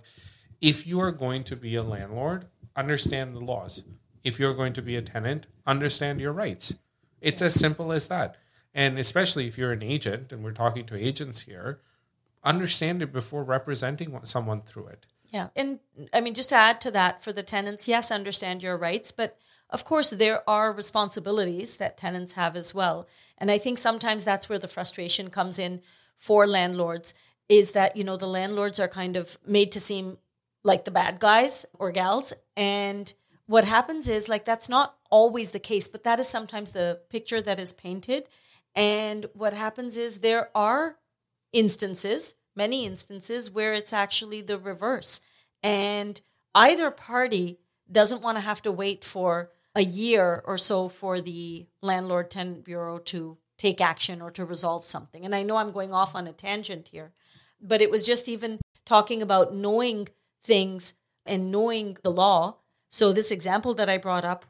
if 0.61 0.85
you 0.85 0.99
are 0.99 1.11
going 1.11 1.43
to 1.45 1.55
be 1.55 1.75
a 1.75 1.83
landlord, 1.83 2.47
understand 2.75 3.35
the 3.35 3.39
laws. 3.39 3.83
If 4.23 4.39
you're 4.39 4.53
going 4.53 4.73
to 4.73 4.81
be 4.81 4.95
a 4.95 5.01
tenant, 5.01 5.47
understand 5.65 6.19
your 6.19 6.33
rights. 6.33 6.75
It's 7.21 7.41
as 7.41 7.53
simple 7.53 7.91
as 7.91 8.07
that. 8.09 8.35
And 8.73 8.99
especially 8.99 9.47
if 9.47 9.57
you're 9.57 9.71
an 9.71 9.83
agent 9.83 10.31
and 10.31 10.43
we're 10.43 10.51
talking 10.51 10.85
to 10.85 10.95
agents 10.95 11.41
here, 11.41 11.81
understand 12.43 13.01
it 13.01 13.11
before 13.11 13.43
representing 13.43 14.19
someone 14.23 14.61
through 14.61 14.87
it. 14.87 15.05
Yeah. 15.29 15.47
And 15.55 15.79
I 16.13 16.21
mean, 16.21 16.33
just 16.33 16.49
to 16.49 16.55
add 16.55 16.79
to 16.81 16.91
that 16.91 17.23
for 17.23 17.33
the 17.33 17.43
tenants, 17.43 17.87
yes, 17.87 18.11
understand 18.11 18.63
your 18.63 18.77
rights, 18.77 19.11
but 19.11 19.37
of 19.69 19.83
course, 19.83 20.11
there 20.11 20.49
are 20.49 20.71
responsibilities 20.71 21.77
that 21.77 21.97
tenants 21.97 22.33
have 22.33 22.55
as 22.55 22.73
well. 22.73 23.07
And 23.37 23.51
I 23.51 23.57
think 23.57 23.77
sometimes 23.77 24.23
that's 24.23 24.47
where 24.47 24.59
the 24.59 24.67
frustration 24.67 25.29
comes 25.29 25.59
in 25.59 25.81
for 26.17 26.47
landlords 26.47 27.13
is 27.49 27.71
that, 27.71 27.95
you 27.95 28.03
know, 28.03 28.17
the 28.17 28.27
landlords 28.27 28.79
are 28.79 28.87
kind 28.87 29.15
of 29.15 29.37
made 29.45 29.71
to 29.71 29.79
seem 29.79 30.17
like 30.63 30.85
the 30.85 30.91
bad 30.91 31.19
guys 31.19 31.65
or 31.79 31.91
gals. 31.91 32.33
And 32.55 33.13
what 33.45 33.65
happens 33.65 34.09
is, 34.09 34.27
like, 34.27 34.43
that's 34.43 34.67
not 34.67 34.97
always 35.09 35.51
the 35.51 35.59
case, 35.59 35.87
but 35.87 36.03
that 36.03 36.19
is 36.19 36.27
sometimes 36.27 36.71
the 36.71 36.99
picture 37.09 37.41
that 37.41 37.59
is 37.59 37.71
painted. 37.71 38.27
And 38.75 39.27
what 39.33 39.53
happens 39.53 39.95
is 39.95 40.19
there 40.19 40.49
are 40.53 40.97
instances, 41.53 42.35
many 42.55 42.85
instances, 42.85 43.49
where 43.49 43.73
it's 43.73 43.93
actually 43.93 44.41
the 44.41 44.59
reverse. 44.59 45.21
And 45.63 46.19
either 46.53 46.91
party 46.91 47.59
doesn't 47.89 48.21
want 48.21 48.35
to 48.35 48.41
have 48.41 48.61
to 48.63 48.71
wait 48.71 49.05
for 49.05 49.51
a 49.73 49.81
year 49.81 50.43
or 50.45 50.57
so 50.57 50.89
for 50.89 51.21
the 51.21 51.67
landlord 51.81 52.29
tenant 52.29 52.65
bureau 52.65 52.97
to 52.97 53.37
take 53.57 53.81
action 53.81 54.21
or 54.21 54.31
to 54.31 54.45
resolve 54.45 54.85
something. 54.85 55.25
And 55.25 55.33
I 55.35 55.43
know 55.43 55.57
I'm 55.57 55.71
going 55.71 55.93
off 55.93 56.15
on 56.15 56.27
a 56.27 56.33
tangent 56.33 56.89
here, 56.89 57.11
but 57.61 57.81
it 57.81 57.89
was 57.91 58.05
just 58.05 58.27
even 58.29 58.59
talking 58.85 59.21
about 59.21 59.53
knowing 59.53 60.07
things 60.43 60.93
and 61.25 61.51
knowing 61.51 61.97
the 62.03 62.11
law. 62.11 62.57
So 62.89 63.11
this 63.11 63.31
example 63.31 63.73
that 63.75 63.89
I 63.89 63.97
brought 63.97 64.23
up, 64.23 64.45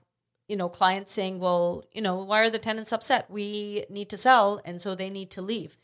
you 0.48 0.56
know, 0.56 0.70
clients 0.70 1.12
saying, 1.14 1.40
well, 1.40 1.86
you 1.92 2.02
know, 2.02 2.16
why 2.24 2.42
are 2.42 2.50
the 2.50 2.60
tenants 2.60 2.92
upset? 2.94 3.30
We 3.30 3.86
need 3.90 4.10
to 4.10 4.18
sell, 4.18 4.62
and 4.64 4.80
so 4.82 4.94
they 4.96 5.10
need 5.10 5.32
to 5.32 5.42
leave. 5.42 5.78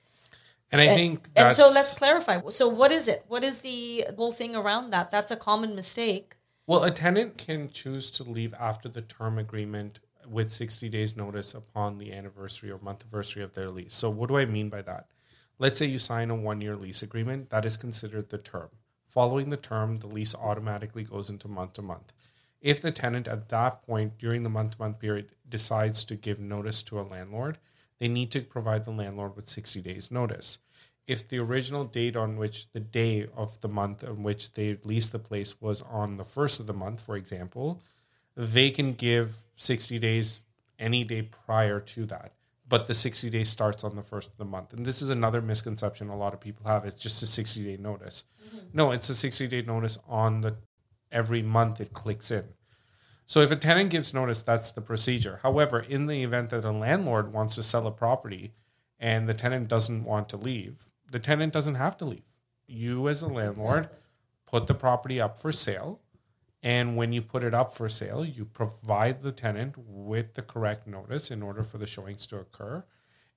And 0.71 0.81
I 0.81 0.85
And- 0.85 0.95
think 0.97 1.29
And 1.35 1.47
that's, 1.47 1.57
so 1.57 1.69
let's 1.69 1.93
clarify. 1.93 2.41
So 2.49 2.67
what 2.67 2.91
is 2.91 3.07
it? 3.07 3.25
What 3.27 3.43
is 3.43 3.61
the 3.61 4.05
whole 4.15 4.31
thing 4.31 4.55
around 4.55 4.89
that? 4.91 5.11
That's 5.11 5.31
a 5.31 5.35
common 5.35 5.75
mistake. 5.75 6.35
Well, 6.65 6.83
a 6.83 6.91
tenant 6.91 7.37
can 7.37 7.69
choose 7.69 8.09
to 8.11 8.23
leave 8.23 8.53
after 8.59 8.87
the 8.87 9.01
term 9.01 9.37
agreement 9.37 9.99
with 10.29 10.51
60 10.51 10.89
days 10.89 11.15
notice 11.15 11.53
upon 11.53 11.97
the 11.97 12.13
anniversary 12.13 12.71
or 12.71 12.79
month 12.79 13.03
anniversary 13.03 13.43
of 13.43 13.53
their 13.53 13.69
lease. 13.69 13.95
So 13.95 14.09
what 14.09 14.29
do 14.29 14.37
I 14.37 14.45
mean 14.45 14.69
by 14.69 14.81
that? 14.83 15.07
Let's 15.59 15.79
say 15.79 15.85
you 15.85 15.99
sign 15.99 16.29
a 16.29 16.35
one-year 16.35 16.75
lease 16.75 17.03
agreement, 17.03 17.49
that 17.49 17.65
is 17.65 17.77
considered 17.77 18.29
the 18.29 18.37
term. 18.37 18.69
Following 19.05 19.49
the 19.49 19.57
term, 19.57 19.97
the 19.97 20.07
lease 20.07 20.33
automatically 20.33 21.03
goes 21.03 21.29
into 21.29 21.47
month 21.47 21.73
to 21.73 21.81
month. 21.81 22.13
If 22.61 22.81
the 22.81 22.91
tenant 22.91 23.27
at 23.27 23.49
that 23.49 23.85
point 23.85 24.17
during 24.17 24.43
the 24.43 24.49
month 24.49 24.73
to 24.73 24.81
month 24.81 24.99
period 24.99 25.29
decides 25.47 26.03
to 26.05 26.15
give 26.15 26.39
notice 26.39 26.81
to 26.83 26.99
a 26.99 27.03
landlord, 27.03 27.59
they 27.99 28.07
need 28.07 28.31
to 28.31 28.41
provide 28.41 28.85
the 28.85 28.91
landlord 28.91 29.35
with 29.35 29.49
60 29.49 29.81
days 29.81 30.09
notice 30.09 30.57
if 31.07 31.27
the 31.27 31.39
original 31.39 31.83
date 31.83 32.15
on 32.15 32.37
which 32.37 32.71
the 32.71 32.79
day 32.79 33.27
of 33.35 33.59
the 33.61 33.67
month 33.67 34.03
on 34.03 34.23
which 34.23 34.53
they 34.53 34.77
leased 34.83 35.11
the 35.11 35.19
place 35.19 35.59
was 35.59 35.81
on 35.83 36.17
the 36.17 36.23
first 36.23 36.59
of 36.59 36.67
the 36.67 36.73
month, 36.73 37.01
for 37.01 37.17
example, 37.17 37.81
they 38.35 38.71
can 38.71 38.93
give 38.93 39.35
60 39.55 39.99
days 39.99 40.43
any 40.79 41.03
day 41.03 41.21
prior 41.21 41.79
to 41.79 42.05
that. 42.07 42.33
But 42.67 42.87
the 42.87 42.95
60 42.95 43.29
days 43.29 43.49
starts 43.49 43.83
on 43.83 43.95
the 43.95 44.01
first 44.01 44.31
of 44.31 44.37
the 44.37 44.45
month. 44.45 44.73
And 44.73 44.85
this 44.85 45.01
is 45.01 45.09
another 45.09 45.41
misconception 45.41 46.09
a 46.09 46.17
lot 46.17 46.33
of 46.33 46.39
people 46.39 46.67
have. 46.67 46.85
It's 46.85 47.01
just 47.01 47.21
a 47.21 47.25
60 47.25 47.63
day 47.63 47.77
notice. 47.77 48.23
Mm-hmm. 48.47 48.57
No, 48.73 48.91
it's 48.91 49.09
a 49.09 49.15
60 49.15 49.47
day 49.47 49.61
notice 49.61 49.99
on 50.07 50.41
the 50.41 50.55
every 51.11 51.41
month 51.41 51.79
it 51.79 51.93
clicks 51.93 52.31
in. 52.31 52.45
So 53.25 53.41
if 53.41 53.51
a 53.51 53.55
tenant 53.55 53.89
gives 53.89 54.13
notice, 54.13 54.41
that's 54.41 54.71
the 54.71 54.81
procedure. 54.81 55.39
However, 55.43 55.79
in 55.79 56.07
the 56.07 56.23
event 56.23 56.49
that 56.49 56.65
a 56.65 56.71
landlord 56.71 57.31
wants 57.31 57.55
to 57.55 57.63
sell 57.63 57.87
a 57.87 57.91
property 57.91 58.53
and 58.99 59.29
the 59.29 59.33
tenant 59.33 59.67
doesn't 59.67 60.03
want 60.03 60.29
to 60.29 60.37
leave, 60.37 60.89
the 61.09 61.19
tenant 61.19 61.53
doesn't 61.53 61.75
have 61.75 61.97
to 61.97 62.05
leave. 62.05 62.27
You, 62.67 63.07
as 63.07 63.21
a 63.21 63.27
landlord, 63.27 63.89
put 64.45 64.67
the 64.67 64.73
property 64.73 65.21
up 65.21 65.37
for 65.37 65.51
sale. 65.51 66.01
And 66.63 66.95
when 66.95 67.11
you 67.11 67.21
put 67.21 67.43
it 67.43 67.53
up 67.53 67.75
for 67.75 67.89
sale, 67.89 68.23
you 68.23 68.45
provide 68.45 69.21
the 69.21 69.33
tenant 69.33 69.75
with 69.77 70.35
the 70.35 70.41
correct 70.41 70.87
notice 70.87 71.29
in 71.29 71.43
order 71.43 71.61
for 71.61 71.77
the 71.77 71.85
showings 71.85 72.25
to 72.27 72.37
occur. 72.37 72.85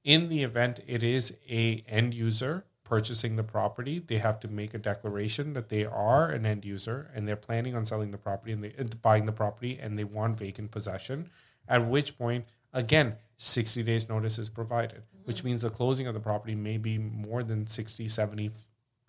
In 0.04 0.28
the 0.28 0.44
event 0.44 0.78
it 0.86 1.02
is 1.02 1.36
a 1.48 1.84
end 1.88 2.14
user 2.14 2.64
purchasing 2.84 3.34
the 3.34 3.42
property, 3.42 3.98
they 3.98 4.18
have 4.18 4.38
to 4.38 4.46
make 4.46 4.72
a 4.72 4.78
declaration 4.78 5.54
that 5.54 5.68
they 5.70 5.84
are 5.84 6.30
an 6.30 6.46
end 6.46 6.64
user 6.64 7.10
and 7.12 7.26
they're 7.26 7.34
planning 7.34 7.74
on 7.74 7.84
selling 7.84 8.12
the 8.12 8.18
property 8.18 8.52
and 8.52 8.62
they 8.62 8.72
uh, 8.78 8.84
buying 9.02 9.26
the 9.26 9.32
property 9.32 9.76
and 9.76 9.98
they 9.98 10.04
want 10.04 10.38
vacant 10.38 10.70
possession. 10.70 11.28
At 11.66 11.84
which 11.88 12.16
point, 12.16 12.44
again, 12.72 13.16
60 13.38 13.82
days 13.82 14.08
notice 14.08 14.38
is 14.38 14.48
provided, 14.48 15.02
which 15.24 15.42
means 15.42 15.62
the 15.62 15.70
closing 15.70 16.06
of 16.06 16.14
the 16.14 16.20
property 16.20 16.54
may 16.54 16.78
be 16.78 16.96
more 16.96 17.42
than 17.42 17.66
60, 17.66 18.08
70, 18.08 18.52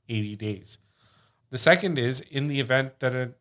80 0.10 0.36
days. 0.36 0.80
The 1.52 1.60
second 1.60 2.00
is 2.00 2.22
in 2.22 2.48
the 2.48 2.60
event 2.60 3.00
that 3.00 3.14
a, 3.14 3.34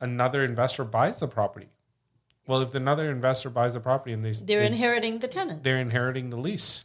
another 0.00 0.44
investor 0.44 0.84
buys 0.84 1.18
the 1.20 1.28
property. 1.28 1.68
Well, 2.46 2.62
if 2.62 2.74
another 2.74 3.10
investor 3.10 3.50
buys 3.50 3.74
the 3.74 3.80
property 3.80 4.12
and 4.12 4.24
they 4.24 4.32
They're 4.32 4.60
they, 4.60 4.66
inheriting 4.66 5.18
the 5.18 5.28
tenant. 5.28 5.62
they're 5.62 5.80
inheriting 5.80 6.30
the 6.30 6.38
lease. 6.38 6.82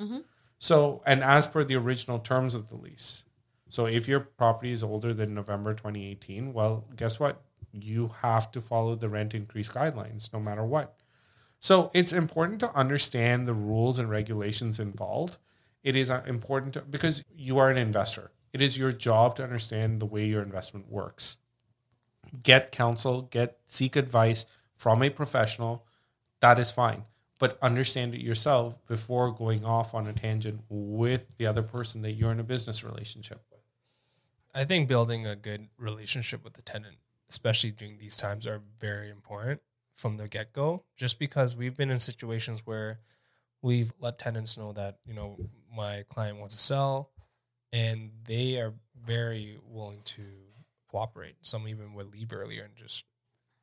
So, 0.60 1.02
and 1.06 1.24
as 1.24 1.48
per 1.48 1.64
the 1.64 1.76
original 1.76 2.20
terms 2.20 2.54
of 2.54 2.70
the 2.70 2.76
lease, 2.76 3.24
so 3.70 3.86
if 3.86 4.08
your 4.08 4.20
property 4.20 4.72
is 4.72 4.84
older 4.84 5.14
than 5.14 5.34
November 5.34 5.74
2018, 5.74 6.54
well, 6.54 6.86
guess 6.96 7.20
what? 7.20 7.42
You 7.72 8.12
have 8.22 8.52
to 8.52 8.62
follow 8.62 8.96
the 8.96 9.10
rent 9.10 9.34
increase 9.34 9.70
guidelines 9.70 10.32
no 10.32 10.40
matter 10.40 10.64
what. 10.64 10.96
So, 11.60 11.92
it's 11.94 12.12
important 12.14 12.60
to 12.60 12.74
understand 12.76 13.46
the 13.46 13.54
rules 13.54 13.98
and 14.00 14.10
regulations 14.10 14.80
involved. 14.80 15.38
It 15.82 15.96
is 15.96 16.10
uh, 16.10 16.24
important 16.28 16.74
to, 16.74 16.82
because 16.82 17.24
you 17.34 17.58
are 17.58 17.70
an 17.70 17.78
investor. 17.78 18.32
It 18.54 18.62
is 18.62 18.78
your 18.78 18.92
job 18.92 19.36
to 19.38 19.44
understand 19.44 20.02
the 20.02 20.06
way 20.06 20.26
your 20.26 20.42
investment 20.44 20.90
works. 20.92 21.38
Get 22.42 22.72
counsel, 22.72 23.24
get 23.24 23.60
seek 23.68 23.96
advice 23.96 24.46
from 24.76 25.04
a 25.04 25.10
professional. 25.10 25.86
That 26.40 26.58
is 26.60 26.72
fine 26.72 27.04
but 27.44 27.58
understand 27.62 28.16
it 28.16 28.22
yourself 28.22 28.78
before 28.88 29.30
going 29.30 29.66
off 29.66 29.94
on 29.94 30.08
a 30.08 30.14
tangent 30.14 30.62
with 30.70 31.36
the 31.36 31.46
other 31.46 31.62
person 31.62 32.02
that 32.02 32.14
you're 32.14 32.32
in 32.32 32.40
a 32.40 32.44
business 32.44 32.86
relationship 32.86 33.42
with. 33.52 33.60
I 34.56 34.64
think 34.64 34.88
building 34.88 35.28
a 35.28 35.36
good 35.36 35.68
relationship 35.78 36.42
with 36.42 36.54
the 36.54 36.62
tenant, 36.62 37.00
especially 37.30 37.72
during 37.72 37.98
these 37.98 38.16
times, 38.16 38.48
are 38.48 38.62
very 38.80 39.10
important 39.10 39.60
from 39.94 40.16
the 40.16 40.30
get 40.30 40.54
go. 40.54 40.86
Just 40.96 41.20
because 41.20 41.54
we've 41.54 41.76
been 41.76 41.90
in 41.90 42.00
situations 42.00 42.62
where 42.64 43.00
we've 43.62 43.92
let 44.00 44.20
tenants 44.20 44.58
know 44.58 44.72
that 44.72 45.00
you 45.06 45.14
know 45.14 45.38
my 45.76 46.06
client 46.08 46.40
wants 46.40 46.56
to 46.56 46.62
sell, 46.62 47.12
and 47.74 48.12
they 48.26 48.56
are 48.56 48.74
very 49.04 49.58
willing 49.68 50.00
to 50.06 50.22
cooperate. 50.94 51.36
Some 51.42 51.68
even 51.68 51.96
would 51.96 52.14
leave 52.14 52.32
earlier 52.32 52.64
and 52.64 52.76
just 52.76 53.06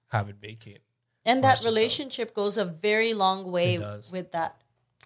have 0.08 0.28
it 0.28 0.36
vacate. 0.40 0.80
And 1.24 1.44
that 1.44 1.62
relationship 1.64 2.34
goes 2.34 2.58
a 2.58 2.64
very 2.64 3.14
long 3.14 3.52
way 3.52 3.76
does. 3.76 4.10
with 4.10 4.32
that. 4.32 4.60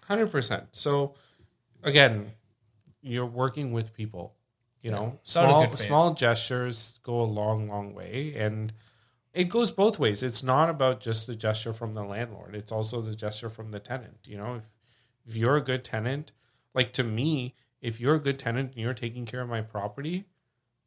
100%. 0.09 0.67
So, 0.71 1.13
again, 1.83 2.31
you're 3.01 3.25
working 3.27 3.71
with 3.71 3.93
people. 3.93 4.35
You 4.81 4.89
Yeah. 4.89 4.95
know, 4.97 5.19
It's 5.21 5.37
out 5.37 5.49
of 5.49 5.77
small 5.77 5.77
small 5.77 6.13
gestures 6.15 6.99
go 7.03 7.21
a 7.21 7.23
long, 7.23 7.69
long 7.69 7.93
way. 7.93 8.33
And 8.35 8.73
it 9.33 9.45
goes 9.45 9.71
both 9.71 9.99
ways. 9.99 10.23
It's 10.23 10.41
not 10.41 10.69
about 10.69 11.01
just 11.01 11.27
the 11.27 11.35
gesture 11.35 11.73
from 11.73 11.93
the 11.93 12.03
landlord. 12.03 12.55
It's 12.55 12.71
also 12.71 13.01
the 13.01 13.13
gesture 13.15 13.49
from 13.49 13.69
the 13.71 13.79
tenant. 13.79 14.19
You 14.25 14.37
know, 14.37 14.55
if 14.55 14.63
if 15.27 15.35
you're 15.35 15.57
a 15.57 15.61
good 15.61 15.83
tenant, 15.83 16.31
like 16.73 16.91
to 16.93 17.03
me, 17.03 17.55
if 17.81 17.99
you're 17.99 18.15
a 18.15 18.19
good 18.19 18.39
tenant 18.39 18.71
and 18.71 18.79
you're 18.79 18.93
taking 18.93 19.25
care 19.25 19.41
of 19.41 19.49
my 19.49 19.61
property, 19.61 20.25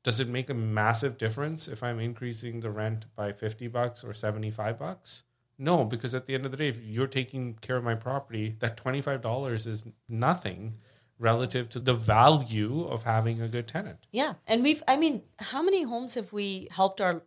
does 0.04 0.20
it 0.20 0.28
make 0.28 0.48
a 0.48 0.54
massive 0.54 1.18
difference 1.18 1.68
if 1.68 1.82
I'm 1.82 1.98
increasing 1.98 2.60
the 2.60 2.70
rent 2.70 3.06
by 3.16 3.32
50 3.32 3.68
bucks 3.68 4.04
or 4.04 4.14
75 4.14 4.78
bucks? 4.78 5.22
No, 5.58 5.84
because 5.84 6.14
at 6.14 6.26
the 6.26 6.34
end 6.34 6.44
of 6.44 6.52
the 6.52 6.56
day, 6.56 6.68
if 6.68 6.80
you're 6.80 7.08
taking 7.08 7.54
care 7.54 7.76
of 7.76 7.84
my 7.84 7.96
property, 7.96 8.56
that 8.60 8.76
$25 8.76 9.66
is 9.66 9.82
nothing 10.08 10.74
relative 11.18 11.68
to 11.70 11.80
the 11.80 11.94
value 11.94 12.84
of 12.84 13.02
having 13.02 13.42
a 13.42 13.48
good 13.48 13.66
tenant. 13.66 14.06
Yeah. 14.12 14.34
And 14.46 14.62
we've, 14.62 14.82
I 14.86 14.96
mean, 14.96 15.22
how 15.40 15.62
many 15.62 15.82
homes 15.82 16.14
have 16.14 16.32
we 16.32 16.68
helped 16.70 17.00
our 17.00 17.22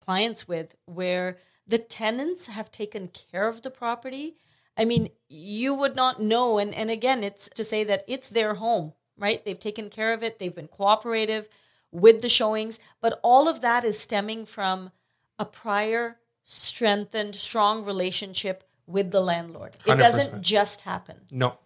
clients 0.00 0.46
with 0.46 0.76
where 0.86 1.38
the 1.66 1.78
tenants 1.78 2.46
have 2.46 2.70
taken 2.70 3.08
care 3.08 3.48
of 3.48 3.62
the 3.62 3.70
property? 3.70 4.36
I 4.76 4.84
mean, 4.84 5.08
you 5.28 5.74
would 5.74 5.96
not 5.96 6.22
know. 6.22 6.58
And, 6.58 6.72
and 6.72 6.88
again, 6.88 7.24
it's 7.24 7.48
to 7.50 7.64
say 7.64 7.82
that 7.82 8.04
it's 8.06 8.28
their 8.28 8.54
home, 8.54 8.92
right? 9.18 9.44
They've 9.44 9.58
taken 9.58 9.90
care 9.90 10.12
of 10.12 10.22
it, 10.22 10.38
they've 10.38 10.54
been 10.54 10.68
cooperative 10.68 11.48
with 11.92 12.22
the 12.22 12.28
showings, 12.28 12.80
but 13.00 13.20
all 13.22 13.48
of 13.48 13.60
that 13.60 13.84
is 13.84 13.98
stemming 13.98 14.46
from 14.46 14.90
a 15.38 15.44
prior 15.44 16.18
strengthened, 16.42 17.36
strong 17.36 17.84
relationship 17.84 18.64
with 18.86 19.12
the 19.12 19.20
landlord. 19.20 19.76
It 19.86 19.92
100%. 19.92 19.98
doesn't 19.98 20.42
just 20.42 20.80
happen. 20.80 21.20
No. 21.30 21.58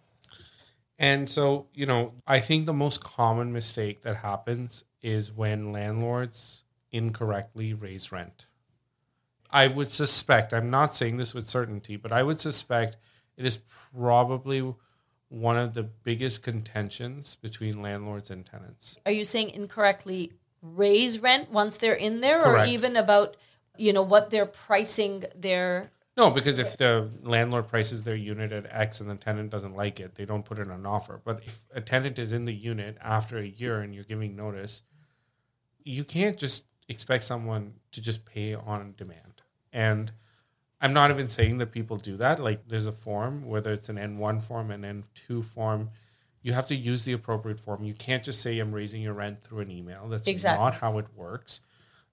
And 0.99 1.29
so, 1.29 1.67
you 1.73 1.85
know, 1.85 2.13
I 2.25 2.39
think 2.39 2.65
the 2.65 2.73
most 2.73 3.03
common 3.03 3.53
mistake 3.53 4.01
that 4.01 4.17
happens 4.17 4.83
is 5.01 5.31
when 5.31 5.71
landlords 5.71 6.63
incorrectly 6.91 7.73
raise 7.73 8.11
rent. 8.11 8.45
I 9.49 9.67
would 9.67 9.91
suspect, 9.91 10.53
I'm 10.53 10.69
not 10.69 10.95
saying 10.95 11.17
this 11.17 11.33
with 11.33 11.47
certainty, 11.47 11.95
but 11.95 12.11
I 12.11 12.23
would 12.23 12.39
suspect 12.39 12.97
it 13.37 13.45
is 13.45 13.59
probably 13.95 14.73
one 15.29 15.57
of 15.57 15.73
the 15.73 15.83
biggest 15.83 16.43
contentions 16.43 17.35
between 17.35 17.81
landlords 17.81 18.29
and 18.29 18.45
tenants. 18.45 18.97
Are 19.05 19.11
you 19.11 19.25
saying 19.25 19.49
incorrectly 19.49 20.33
raise 20.61 21.19
rent 21.21 21.51
once 21.51 21.77
they're 21.77 21.93
in 21.93 22.21
there 22.21 22.41
Correct. 22.41 22.67
or 22.67 22.71
even 22.71 22.95
about, 22.95 23.35
you 23.77 23.93
know, 23.93 24.01
what 24.01 24.29
they're 24.29 24.45
pricing 24.45 25.25
their 25.35 25.91
No, 26.15 26.31
because 26.31 26.59
if 26.59 26.77
the 26.77 27.09
landlord 27.21 27.67
prices 27.67 28.03
their 28.03 28.15
unit 28.15 28.51
at 28.51 28.65
X 28.69 28.99
and 28.99 29.09
the 29.09 29.15
tenant 29.15 29.49
doesn't 29.49 29.75
like 29.75 29.99
it, 29.99 30.15
they 30.15 30.25
don't 30.25 30.45
put 30.45 30.59
in 30.59 30.71
an 30.71 30.85
offer. 30.85 31.21
But 31.23 31.41
if 31.45 31.59
a 31.73 31.81
tenant 31.81 32.17
is 32.17 32.31
in 32.31 32.45
the 32.45 32.55
unit 32.55 32.97
after 33.01 33.37
a 33.37 33.47
year 33.47 33.81
and 33.81 33.93
you're 33.93 34.03
giving 34.03 34.35
notice, 34.35 34.81
you 35.83 36.03
can't 36.03 36.37
just 36.37 36.65
expect 36.87 37.23
someone 37.23 37.73
to 37.91 38.01
just 38.01 38.25
pay 38.25 38.55
on 38.55 38.93
demand. 38.97 39.41
And 39.73 40.11
I'm 40.79 40.93
not 40.93 41.09
even 41.09 41.27
saying 41.27 41.57
that 41.57 41.71
people 41.71 41.97
do 41.97 42.17
that. 42.17 42.39
Like 42.39 42.67
there's 42.67 42.85
a 42.85 42.91
form, 42.91 43.45
whether 43.45 43.71
it's 43.73 43.89
an 43.89 43.95
N1 43.97 44.43
form, 44.43 44.69
an 44.71 44.81
N2 44.83 45.43
form, 45.43 45.89
you 46.41 46.53
have 46.53 46.67
to 46.67 46.75
use 46.75 47.03
the 47.03 47.13
appropriate 47.13 47.59
form. 47.59 47.83
You 47.83 47.93
can't 47.93 48.23
just 48.23 48.41
say 48.41 48.59
I'm 48.59 48.73
raising 48.73 49.01
your 49.01 49.13
rent 49.13 49.41
through 49.41 49.59
an 49.61 49.71
email. 49.71 50.07
That's 50.07 50.27
Exactly. 50.27 50.63
not 50.63 50.75
how 50.75 50.97
it 50.99 51.07
works. 51.15 51.61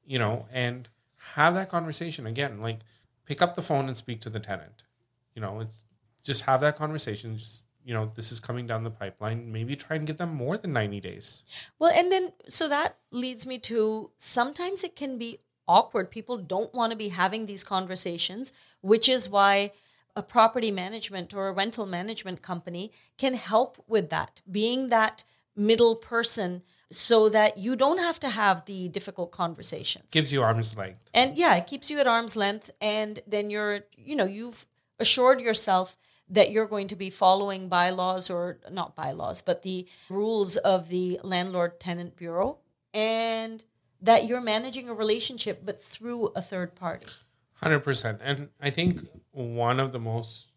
You 0.05 0.19
know, 0.19 0.47
and 0.53 0.89
have 1.35 1.55
that 1.55 1.69
conversation 1.69 2.27
again. 2.27 2.61
Like 2.61 2.81
pick 3.27 3.41
up 3.43 3.55
the 3.55 3.63
phone 3.63 3.87
and 3.87 3.97
speak 3.97 4.21
to 4.23 4.31
the 4.31 4.41
tenant. 4.41 4.83
You 5.35 5.43
know, 5.43 5.61
it's, 5.61 5.77
just 6.23 6.43
have 6.43 6.61
that 6.63 6.77
conversation. 6.77 7.37
Just 7.37 7.65
you 7.85 7.93
know, 7.93 8.11
this 8.15 8.33
is 8.33 8.41
coming 8.41 8.67
down 8.67 8.83
the 8.83 8.91
pipeline. 8.91 9.53
Maybe 9.53 9.77
try 9.77 9.97
and 9.97 10.07
get 10.07 10.17
them 10.17 10.35
more 10.35 10.57
than 10.57 10.73
90 10.73 11.01
days. 11.01 11.43
Well, 11.79 11.93
and 11.95 12.11
then 12.11 12.33
so 12.49 12.67
that 12.69 12.97
leads 13.11 13.47
me 13.47 13.59
to 13.61 14.11
sometimes 14.17 14.83
it 14.85 14.97
can 14.97 15.19
be 15.19 15.41
awkward. 15.67 16.11
People 16.11 16.39
don't 16.39 16.75
want 16.75 16.91
to 16.91 16.97
be 16.97 17.09
having 17.09 17.47
these 17.47 17.65
conversations, 17.65 18.53
which 18.81 19.09
is 19.09 19.29
why 19.29 19.73
a 20.17 20.23
property 20.23 20.71
management 20.71 21.35
or 21.35 21.49
a 21.49 21.53
rental 21.53 21.87
management 21.87 22.43
company 22.43 22.93
can 23.19 23.35
help 23.35 23.83
with 23.89 24.11
that, 24.11 24.41
being 24.51 24.89
that 24.89 25.25
middle 25.57 25.97
person 25.97 26.63
so 26.91 27.29
that 27.29 27.59
you 27.59 27.75
don't 27.75 27.99
have 27.99 28.21
to 28.21 28.29
have 28.29 28.65
the 28.67 28.89
difficult 28.89 29.33
conversations. 29.33 30.05
Gives 30.13 30.33
you 30.33 30.43
arm's 30.43 30.77
length. 30.77 31.11
And 31.13 31.37
yeah, 31.37 31.55
it 31.57 31.67
keeps 31.67 31.91
you 31.91 31.99
at 31.99 32.07
arm's 32.07 32.37
length 32.37 32.71
and 32.81 33.21
then 33.27 33.51
you're, 33.51 33.81
you 33.97 34.15
know, 34.15 34.25
you've 34.25 34.67
assured 35.01 35.41
yourself 35.41 35.97
that 36.29 36.51
you're 36.51 36.67
going 36.67 36.87
to 36.89 36.97
be 36.97 37.11
following 37.11 37.69
bylaws 37.69 38.31
or 38.31 38.59
not 38.71 38.95
bylaws, 38.95 39.43
but 39.43 39.63
the 39.63 39.87
rules 40.09 40.57
of 40.57 40.89
the 40.89 41.21
landlord 41.23 41.81
tenant 41.81 42.17
bureau 42.17 42.59
and 42.93 43.65
that 44.05 44.27
you're 44.29 44.41
managing 44.41 44.89
a 44.89 44.95
relationship 44.95 45.63
but 45.65 45.83
through 45.83 46.27
a 46.37 46.43
third 46.43 46.75
party. 46.75 47.07
Hundred 47.55 47.81
percent, 47.81 48.21
and 48.23 48.49
I 48.61 48.71
think 48.71 49.07
one 49.31 49.81
of 49.81 49.93
the 49.93 49.99
most, 49.99 50.53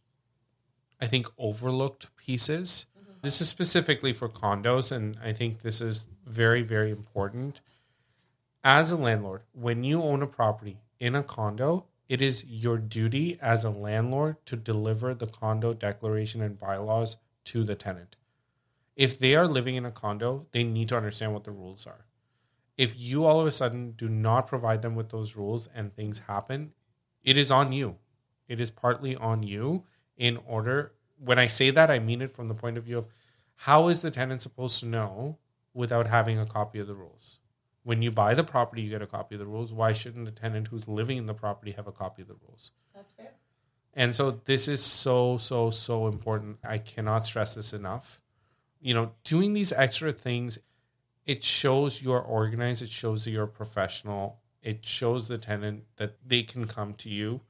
I 1.00 1.08
think, 1.08 1.28
overlooked 1.38 2.16
pieces. 2.18 2.88
Mm-hmm. 3.00 3.20
This 3.22 3.40
is 3.40 3.48
specifically 3.48 4.14
for 4.14 4.28
condos, 4.28 4.92
and 4.92 5.18
I 5.24 5.32
think 5.32 5.62
this 5.62 5.80
is 5.80 6.08
very, 6.26 6.62
very 6.62 6.92
important. 6.92 7.62
As 8.64 8.92
a 8.92 8.98
landlord, 8.98 9.44
when 9.54 9.84
you 9.84 10.02
own 10.02 10.22
a 10.22 10.28
property 10.28 10.78
in 11.00 11.16
a 11.16 11.24
condo, 11.24 11.86
it 12.10 12.22
is 12.22 12.44
your 12.46 12.78
duty 12.78 13.38
as 13.42 13.64
a 13.64 13.70
landlord 13.70 14.46
to 14.48 14.58
deliver 14.58 15.14
the 15.14 15.28
condo 15.28 15.72
declaration 15.72 16.42
and 16.42 16.60
bylaws 16.60 17.18
to 17.46 17.64
the 17.64 17.76
tenant. 17.76 18.18
If 18.98 19.20
they 19.20 19.36
are 19.36 19.48
living 19.48 19.76
in 19.76 19.86
a 19.86 19.92
condo, 19.92 20.48
they 20.52 20.64
need 20.64 20.90
to 20.90 20.98
understand 20.98 21.34
what 21.34 21.44
the 21.44 21.52
rules 21.52 21.86
are. 21.86 22.07
If 22.78 23.00
you 23.00 23.26
all 23.26 23.40
of 23.40 23.48
a 23.48 23.52
sudden 23.52 23.92
do 23.92 24.08
not 24.08 24.48
provide 24.48 24.82
them 24.82 24.96
with 24.96 25.10
those 25.10 25.36
rules 25.36 25.68
and 25.74 25.96
things 25.96 26.20
happen, 26.28 26.74
it 27.24 27.38
is 27.38 27.52
on 27.52 27.72
you. 27.72 27.98
It 28.48 28.60
is 28.60 28.72
partly 28.72 29.16
on 29.16 29.44
you 29.44 29.84
in 30.16 30.38
order. 30.46 30.94
When 31.18 31.40
I 31.40 31.48
say 31.48 31.72
that, 31.72 31.90
I 31.90 32.00
mean 32.00 32.22
it 32.22 32.32
from 32.32 32.48
the 32.48 32.54
point 32.54 32.78
of 32.78 32.84
view 32.84 33.00
of 33.00 33.08
how 33.62 33.88
is 33.88 34.02
the 34.02 34.12
tenant 34.12 34.42
supposed 34.42 34.80
to 34.82 34.86
know 34.86 35.40
without 35.74 36.08
having 36.08 36.40
a 36.40 36.46
copy 36.46 36.80
of 36.80 36.88
the 36.88 36.96
rules? 36.96 37.40
When 37.84 38.02
you 38.02 38.12
buy 38.12 38.34
the 38.34 38.44
property, 38.44 38.82
you 38.82 38.90
get 38.90 39.02
a 39.02 39.08
copy 39.08 39.36
of 39.36 39.40
the 39.40 39.48
rules. 39.48 39.74
Why 39.74 39.94
shouldn't 39.94 40.26
the 40.26 40.32
tenant 40.32 40.68
who's 40.68 40.88
living 40.88 41.18
in 41.18 41.26
the 41.26 41.34
property 41.34 41.72
have 41.72 41.88
a 41.88 41.92
copy 41.92 42.22
of 42.22 42.28
the 42.28 42.36
rules? 42.48 42.72
That's 42.94 43.12
fair. 43.12 43.32
And 43.94 44.14
so 44.14 44.32
this 44.32 44.68
is 44.68 44.84
so, 44.84 45.38
so, 45.38 45.70
so 45.72 46.08
important. 46.08 46.58
I 46.64 46.78
cannot 46.78 47.26
stress 47.26 47.56
this 47.56 47.74
enough. 47.74 48.22
You 48.80 48.94
know, 48.94 49.12
doing 49.24 49.54
these 49.54 49.72
extra 49.74 50.12
things, 50.12 50.60
it 51.28 51.44
shows 51.44 52.02
you're 52.02 52.20
organized, 52.20 52.82
it 52.82 52.90
shows 52.90 53.26
that 53.26 53.32
you're 53.32 53.46
professional, 53.46 54.40
it 54.64 54.86
shows 54.86 55.28
the 55.28 55.38
tenant 55.38 55.84
that 55.98 56.16
they 56.26 56.42
can 56.42 56.66
come 56.66 56.94
to 56.96 57.10
you, 57.10 57.42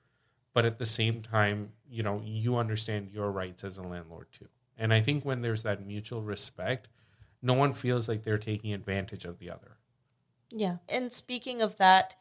but 0.54 0.66
at 0.66 0.80
the 0.80 0.86
same 0.86 1.22
time, 1.22 1.72
you 1.90 2.04
know, 2.04 2.22
you 2.26 2.58
understand 2.58 3.12
your 3.14 3.32
rights 3.32 3.64
as 3.64 3.78
a 3.78 3.84
landlord 3.84 4.28
too. 4.32 4.48
And 4.78 4.94
I 4.94 5.02
think 5.02 5.24
when 5.24 5.42
there's 5.42 5.64
that 5.64 5.86
mutual 5.86 6.24
respect, 6.24 6.90
no 7.42 7.54
one 7.54 7.74
feels 7.74 8.10
like 8.10 8.24
they're 8.24 8.38
taking 8.38 8.74
advantage 8.74 9.26
of 9.26 9.38
the 9.38 9.52
other. 9.52 9.78
Yeah. 10.50 10.78
And 10.90 11.12
speaking 11.12 11.62
of 11.62 11.78
that, 11.78 12.16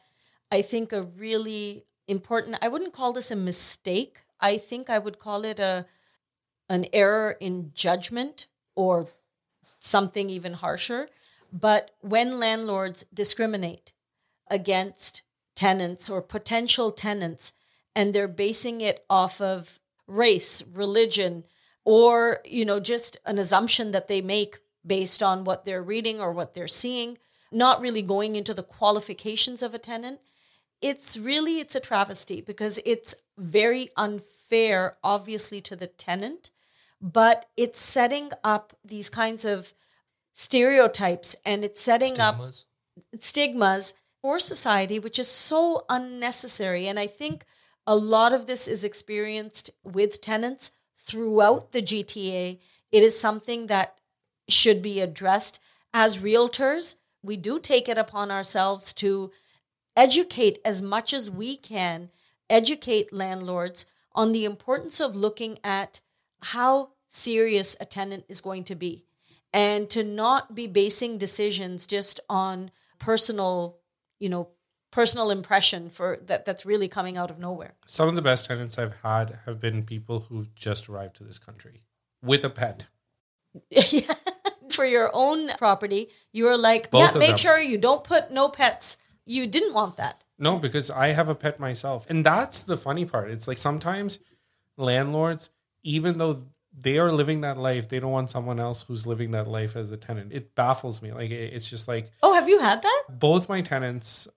I 0.51 0.61
think 0.61 0.93
a 0.93 1.01
really 1.01 1.85
important 2.07 2.57
I 2.61 2.67
wouldn't 2.67 2.93
call 2.93 3.13
this 3.13 3.31
a 3.31 3.35
mistake. 3.35 4.19
I 4.39 4.57
think 4.57 4.89
I 4.89 4.99
would 4.99 5.19
call 5.19 5.43
it 5.43 5.59
a 5.59 5.85
an 6.69 6.85
error 6.93 7.35
in 7.39 7.71
judgment 7.73 8.47
or 8.75 9.07
something 9.79 10.29
even 10.29 10.53
harsher. 10.53 11.09
But 11.51 11.91
when 12.01 12.39
landlords 12.39 13.05
discriminate 13.13 13.93
against 14.49 15.21
tenants 15.55 16.09
or 16.09 16.21
potential 16.21 16.91
tenants 16.91 17.53
and 17.95 18.13
they're 18.13 18.27
basing 18.27 18.81
it 18.81 19.05
off 19.09 19.41
of 19.41 19.79
race, 20.05 20.63
religion, 20.73 21.43
or 21.83 22.39
you 22.45 22.65
know 22.65 22.79
just 22.79 23.17
an 23.25 23.39
assumption 23.39 23.91
that 23.91 24.07
they 24.07 24.21
make 24.21 24.59
based 24.85 25.21
on 25.21 25.43
what 25.43 25.65
they're 25.65 25.83
reading 25.83 26.19
or 26.19 26.31
what 26.31 26.53
they're 26.53 26.67
seeing, 26.67 27.17
not 27.51 27.81
really 27.81 28.01
going 28.01 28.35
into 28.35 28.53
the 28.53 28.63
qualifications 28.63 29.61
of 29.61 29.73
a 29.73 29.79
tenant, 29.79 30.19
it's 30.81 31.17
really 31.17 31.59
it's 31.59 31.75
a 31.75 31.79
travesty 31.79 32.41
because 32.41 32.79
it's 32.85 33.15
very 33.37 33.89
unfair 33.97 34.97
obviously 35.03 35.59
to 35.61 35.75
the 35.75 35.87
tenant, 35.87 36.51
but 37.01 37.47
it's 37.57 37.79
setting 37.79 38.31
up 38.43 38.73
these 38.83 39.09
kinds 39.09 39.43
of 39.43 39.73
stereotypes 40.37 41.35
and 41.43 41.65
it's 41.65 41.81
setting 41.81 42.19
up 42.19 42.35
Stigmas. 42.35 42.65
stigmas 43.17 43.93
for 44.21 44.37
society, 44.37 44.99
which 44.99 45.17
is 45.17 45.27
so 45.27 45.83
unnecessary. 45.89 46.87
And 46.87 46.99
I 46.99 47.07
think 47.07 47.43
a 47.87 47.95
lot 47.95 48.33
of 48.33 48.45
this 48.45 48.67
is 48.67 48.83
experienced 48.83 49.71
with 49.83 50.21
tenants 50.21 50.73
throughout 50.95 51.71
the 51.71 51.81
GTA. 51.81 52.59
It 52.91 53.03
is 53.03 53.19
something 53.19 53.65
that 53.65 53.97
should 54.47 54.83
be 54.83 54.99
addressed 54.99 55.59
as 55.91 56.19
realtors. 56.19 56.97
We 57.23 57.35
do 57.35 57.59
take 57.59 57.89
it 57.89 57.97
upon 57.97 58.29
ourselves 58.29 58.93
to 58.93 59.31
educate 59.95 60.59
as 60.63 60.83
much 60.83 61.13
as 61.13 61.31
we 61.31 61.57
can, 61.57 62.11
educate 62.47 63.11
landlords 63.11 63.87
on 64.13 64.33
the 64.33 64.45
importance 64.45 64.99
of 64.99 65.15
looking 65.15 65.57
at 65.63 66.01
how 66.43 66.91
serious 67.07 67.75
a 67.79 67.85
tenant 67.85 68.25
is 68.29 68.39
going 68.39 68.63
to 68.65 68.75
be 68.75 69.06
and 69.57 69.89
to 69.89 70.03
not 70.03 70.53
be 70.53 70.67
basing 70.67 71.17
decisions 71.17 71.87
just 71.87 72.19
on 72.29 72.69
personal, 72.99 73.79
you 74.19 74.29
know, 74.29 74.49
personal 74.91 75.31
impression 75.31 75.89
for 75.89 76.19
that 76.27 76.45
that's 76.45 76.63
really 76.63 76.87
coming 76.87 77.17
out 77.17 77.31
of 77.31 77.39
nowhere. 77.39 77.73
Some 77.87 78.07
of 78.07 78.13
the 78.13 78.21
best 78.21 78.45
tenants 78.45 78.77
I've 78.77 78.97
had 79.01 79.39
have 79.45 79.59
been 79.59 79.83
people 79.83 80.27
who've 80.29 80.53
just 80.53 80.87
arrived 80.87 81.15
to 81.17 81.23
this 81.23 81.39
country 81.39 81.85
with 82.21 82.45
a 82.45 82.51
pet. 82.51 82.85
yeah. 83.71 84.13
For 84.69 84.85
your 84.85 85.09
own 85.11 85.49
property, 85.57 86.09
you 86.31 86.43
were 86.43 86.57
like, 86.57 86.91
Both 86.91 87.13
yeah, 87.13 87.19
make 87.19 87.29
them. 87.29 87.37
sure 87.37 87.59
you 87.59 87.79
don't 87.79 88.03
put 88.03 88.29
no 88.29 88.49
pets. 88.49 88.97
You 89.25 89.47
didn't 89.47 89.73
want 89.73 89.97
that. 89.97 90.23
No, 90.37 90.59
because 90.59 90.91
I 90.91 91.07
have 91.07 91.29
a 91.29 91.35
pet 91.35 91.59
myself. 91.59 92.05
And 92.09 92.23
that's 92.23 92.61
the 92.61 92.77
funny 92.77 93.05
part. 93.05 93.31
It's 93.31 93.47
like 93.47 93.57
sometimes 93.57 94.19
landlords, 94.77 95.49
even 95.81 96.19
though 96.19 96.43
they 96.79 96.99
are 96.99 97.11
living 97.11 97.41
that 97.41 97.57
life, 97.57 97.89
they 97.89 97.99
don't 97.99 98.11
want 98.11 98.29
someone 98.29 98.59
else 98.59 98.83
who's 98.83 99.07
living 99.07 99.31
that 99.31 99.47
life 99.47 99.75
as 99.75 99.91
a 99.91 99.97
tenant. 99.97 100.31
It 100.31 100.53
baffles 100.53 101.01
me. 101.01 101.11
Like 101.11 101.31
it's 101.31 101.69
just 101.69 101.87
like 101.87 102.11
Oh, 102.21 102.33
have 102.35 102.47
you 102.47 102.59
had 102.59 102.81
that? 102.83 103.03
both 103.09 103.49
my 103.49 103.61
tenants 103.61 104.27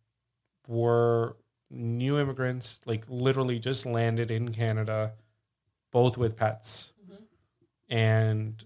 were 0.67 1.37
new 1.71 2.19
immigrants, 2.19 2.81
like 2.87 3.05
literally 3.09 3.59
just 3.59 3.85
landed 3.87 4.31
in 4.31 4.53
Canada, 4.53 5.13
both 5.93 6.17
with 6.17 6.37
pets. 6.37 6.93
Mm-hmm. 7.05 7.95
And, 7.97 8.65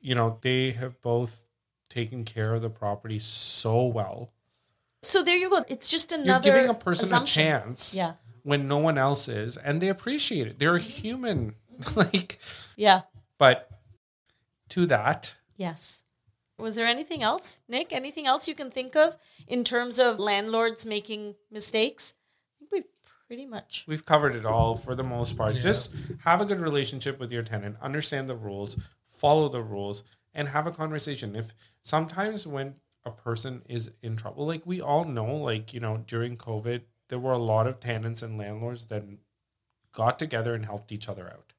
you 0.00 0.14
know, 0.14 0.38
they 0.42 0.72
have 0.72 1.00
both 1.00 1.44
taken 1.88 2.24
care 2.24 2.54
of 2.54 2.62
the 2.62 2.70
property 2.70 3.18
so 3.18 3.84
well. 3.86 4.32
So 5.02 5.22
there 5.22 5.36
you 5.36 5.48
go. 5.50 5.64
It's 5.68 5.88
just 5.88 6.10
You're 6.10 6.20
another 6.20 6.44
giving 6.52 6.68
a 6.68 6.74
person 6.74 7.06
assumption. 7.06 7.42
a 7.42 7.44
chance 7.50 7.94
Yeah. 7.94 8.14
when 8.42 8.68
no 8.68 8.78
one 8.78 8.98
else 8.98 9.28
is, 9.28 9.56
and 9.56 9.80
they 9.80 9.88
appreciate 9.88 10.46
it. 10.46 10.58
They're 10.58 10.78
human. 10.78 11.54
like, 11.96 12.38
Yeah. 12.76 13.02
but 13.38 13.68
to 14.70 14.86
that, 14.86 15.34
Yes. 15.56 16.02
Was 16.58 16.74
there 16.74 16.86
anything 16.86 17.22
else, 17.22 17.58
Nick? 17.68 17.90
Anything 17.92 18.26
else 18.26 18.46
you 18.46 18.54
can 18.54 18.70
think 18.70 18.94
of 18.96 19.16
in 19.46 19.64
terms 19.64 19.98
of 19.98 20.18
landlords 20.18 20.84
making 20.84 21.34
mistakes? 21.50 22.14
I 22.54 22.58
think 22.58 22.70
we've 22.72 22.84
pretty 23.26 23.46
much. 23.46 23.84
we've 23.88 24.04
covered 24.04 24.34
it 24.34 24.44
all 24.44 24.74
for 24.76 24.94
the 24.94 25.02
most 25.02 25.36
part. 25.38 25.54
Yeah. 25.54 25.60
Just 25.62 25.94
have 26.24 26.40
a 26.42 26.44
good 26.44 26.60
relationship 26.60 27.18
with 27.18 27.32
your 27.32 27.42
tenant, 27.42 27.76
understand 27.80 28.28
the 28.28 28.36
rules, 28.36 28.76
follow 29.06 29.48
the 29.48 29.62
rules, 29.62 30.02
and 30.34 30.48
have 30.48 30.66
a 30.66 30.70
conversation. 30.70 31.34
If 31.34 31.54
sometimes 31.82 32.46
when 32.46 32.74
a 33.06 33.10
person 33.10 33.62
is 33.66 33.90
in 34.02 34.16
trouble, 34.16 34.46
like 34.46 34.66
we 34.66 34.80
all 34.82 35.04
know, 35.06 35.34
like, 35.36 35.72
you 35.72 35.80
know, 35.80 36.04
during 36.06 36.36
COVID, 36.36 36.82
there 37.08 37.18
were 37.18 37.32
a 37.32 37.38
lot 37.38 37.66
of 37.66 37.80
tenants 37.80 38.22
and 38.22 38.36
landlords 38.36 38.86
that 38.86 39.04
got 39.92 40.18
together 40.18 40.54
and 40.54 40.64
helped 40.66 40.92
each 40.92 41.08
other 41.08 41.26
out. 41.28 41.49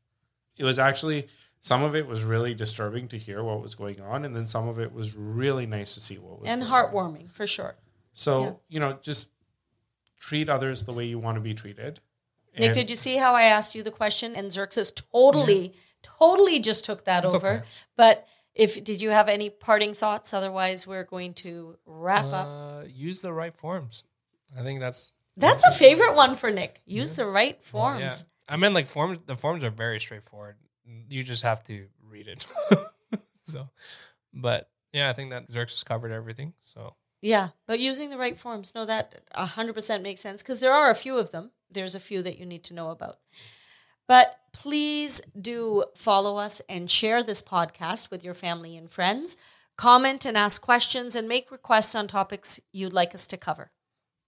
It 0.57 0.63
was 0.63 0.77
actually 0.79 1.27
some 1.59 1.83
of 1.83 1.95
it 1.95 2.07
was 2.07 2.23
really 2.23 2.53
disturbing 2.55 3.07
to 3.09 3.17
hear 3.17 3.43
what 3.43 3.61
was 3.61 3.75
going 3.75 4.01
on, 4.01 4.25
and 4.25 4.35
then 4.35 4.47
some 4.47 4.67
of 4.67 4.79
it 4.79 4.91
was 4.93 5.15
really 5.15 5.65
nice 5.67 5.93
to 5.93 5.99
see 6.01 6.17
what 6.17 6.39
was 6.41 6.49
And 6.49 6.61
going 6.61 6.73
on. 6.73 6.91
heartwarming, 6.91 7.31
for 7.31 7.45
sure. 7.45 7.75
So, 8.13 8.43
Yeah. 8.43 8.51
you 8.69 8.79
know, 8.79 8.93
just 9.01 9.29
treat 10.19 10.49
others 10.49 10.85
the 10.85 10.93
way 10.93 11.05
you 11.05 11.19
want 11.19 11.35
to 11.35 11.41
be 11.41 11.53
treated. 11.53 11.99
Nick, 12.57 12.67
And- 12.69 12.73
did 12.73 12.89
you 12.89 12.95
see 12.95 13.17
how 13.17 13.33
I 13.33 13.43
asked 13.43 13.75
you 13.75 13.83
the 13.83 13.91
question? 13.91 14.35
And 14.35 14.51
Xerxes 14.51 14.91
totally, 14.91 15.73
totally 16.03 16.59
just 16.59 16.83
took 16.83 17.05
that 17.05 17.23
It's 17.23 17.33
over. 17.33 17.49
okay. 17.49 17.65
But 17.95 18.27
if 18.53 18.83
did 18.83 18.99
you 19.01 19.11
have 19.11 19.29
any 19.29 19.49
parting 19.49 19.93
thoughts? 19.93 20.33
Otherwise, 20.33 20.85
we're 20.85 21.05
going 21.05 21.33
to 21.35 21.77
wrap 21.85 22.25
up. 22.25 22.47
Uh, 22.47 22.85
use 22.87 23.21
the 23.21 23.31
right 23.33 23.55
forms. 23.55 24.03
I 24.57 24.63
think 24.63 24.79
that's 24.81 25.13
That's 25.37 25.65
a 25.65 25.71
favorite 25.71 26.13
one 26.15 26.35
for 26.35 26.51
Nick. 26.51 26.81
Use 26.85 27.13
the 27.13 27.25
right 27.25 27.57
well, 27.71 27.97
forms. 27.97 28.25
I 28.51 28.57
mean, 28.57 28.73
like 28.73 28.87
forms. 28.87 29.19
The 29.25 29.35
forms 29.35 29.63
are 29.63 29.69
very 29.69 29.99
straightforward. 29.99 30.57
You 31.09 31.23
just 31.23 31.43
have 31.43 31.63
to 31.67 31.87
read 32.07 32.27
it. 32.27 32.45
so, 33.43 33.69
but 34.33 34.69
yeah, 34.91 35.09
I 35.09 35.13
think 35.13 35.31
that 35.31 35.49
Xerxes 35.49 35.83
covered 35.83 36.11
everything. 36.11 36.53
So 36.59 36.95
Yeah, 37.21 37.49
but 37.65 37.79
using 37.79 38.09
the 38.09 38.17
right 38.17 38.37
forms. 38.37 38.73
No, 38.75 38.85
that 38.85 39.21
100% 39.35 40.01
makes 40.01 40.21
sense 40.21 40.41
because 40.43 40.59
there 40.59 40.73
are 40.73 40.89
a 40.91 40.95
few 40.95 41.17
of 41.17 41.31
them. 41.31 41.51
There's 41.71 41.95
a 41.95 41.99
few 41.99 42.21
that 42.23 42.37
you 42.37 42.45
need 42.45 42.63
to 42.65 42.73
know 42.73 42.89
about. 42.89 43.19
But 44.07 44.35
please 44.51 45.21
do 45.39 45.85
follow 45.95 46.35
us 46.35 46.61
and 46.67 46.91
share 46.91 47.23
this 47.23 47.41
podcast 47.41 48.11
with 48.11 48.23
your 48.23 48.33
family 48.33 48.75
and 48.75 48.91
friends. 48.91 49.37
Comment 49.77 50.25
and 50.25 50.35
ask 50.37 50.61
questions 50.61 51.15
and 51.15 51.29
make 51.29 51.49
requests 51.49 51.95
on 51.95 52.09
topics 52.09 52.59
you'd 52.73 52.91
like 52.91 53.15
us 53.15 53.25
to 53.27 53.37
cover. 53.37 53.71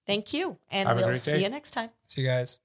Thank 0.07 0.33
you, 0.33 0.57
and 0.69 0.87
Have 0.87 0.97
we'll 0.97 1.15
see 1.17 1.31
day. 1.31 1.43
you 1.43 1.49
next 1.49 1.71
time. 1.71 1.89
see 2.07 2.21
you 2.21 2.27
guys. 2.27 2.59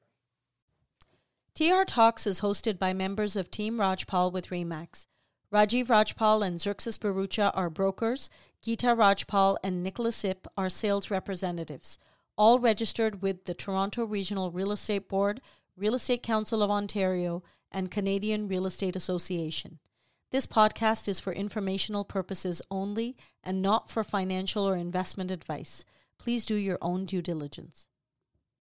TR 1.58 1.82
Talks 1.82 2.24
is 2.24 2.40
hosted 2.40 2.78
by 2.78 2.92
members 2.92 3.34
of 3.34 3.50
Team 3.50 3.78
Rajpal 3.78 4.30
with 4.30 4.50
Remax. 4.50 5.08
Rajiv 5.52 5.88
Rajpal 5.88 6.46
and 6.46 6.60
Xerxes 6.60 6.96
Barucha 6.98 7.50
are 7.52 7.68
brokers. 7.68 8.30
Geeta 8.64 8.96
Rajpal 8.96 9.56
and 9.64 9.82
Nicholas 9.82 10.24
Ip 10.24 10.46
are 10.56 10.68
sales 10.68 11.10
representatives, 11.10 11.98
all 12.36 12.60
registered 12.60 13.22
with 13.22 13.46
the 13.46 13.54
Toronto 13.54 14.04
Regional 14.04 14.52
Real 14.52 14.70
Estate 14.70 15.08
Board, 15.08 15.40
Real 15.76 15.96
Estate 15.96 16.22
Council 16.22 16.62
of 16.62 16.70
Ontario, 16.70 17.42
and 17.72 17.90
Canadian 17.90 18.46
Real 18.46 18.64
Estate 18.64 18.94
Association. 18.94 19.80
This 20.30 20.46
podcast 20.46 21.08
is 21.08 21.18
for 21.18 21.32
informational 21.32 22.04
purposes 22.04 22.62
only 22.70 23.16
and 23.42 23.60
not 23.60 23.90
for 23.90 24.04
financial 24.04 24.62
or 24.62 24.76
investment 24.76 25.32
advice. 25.32 25.84
Please 26.20 26.46
do 26.46 26.54
your 26.54 26.78
own 26.80 27.04
due 27.04 27.20
diligence. 27.20 27.88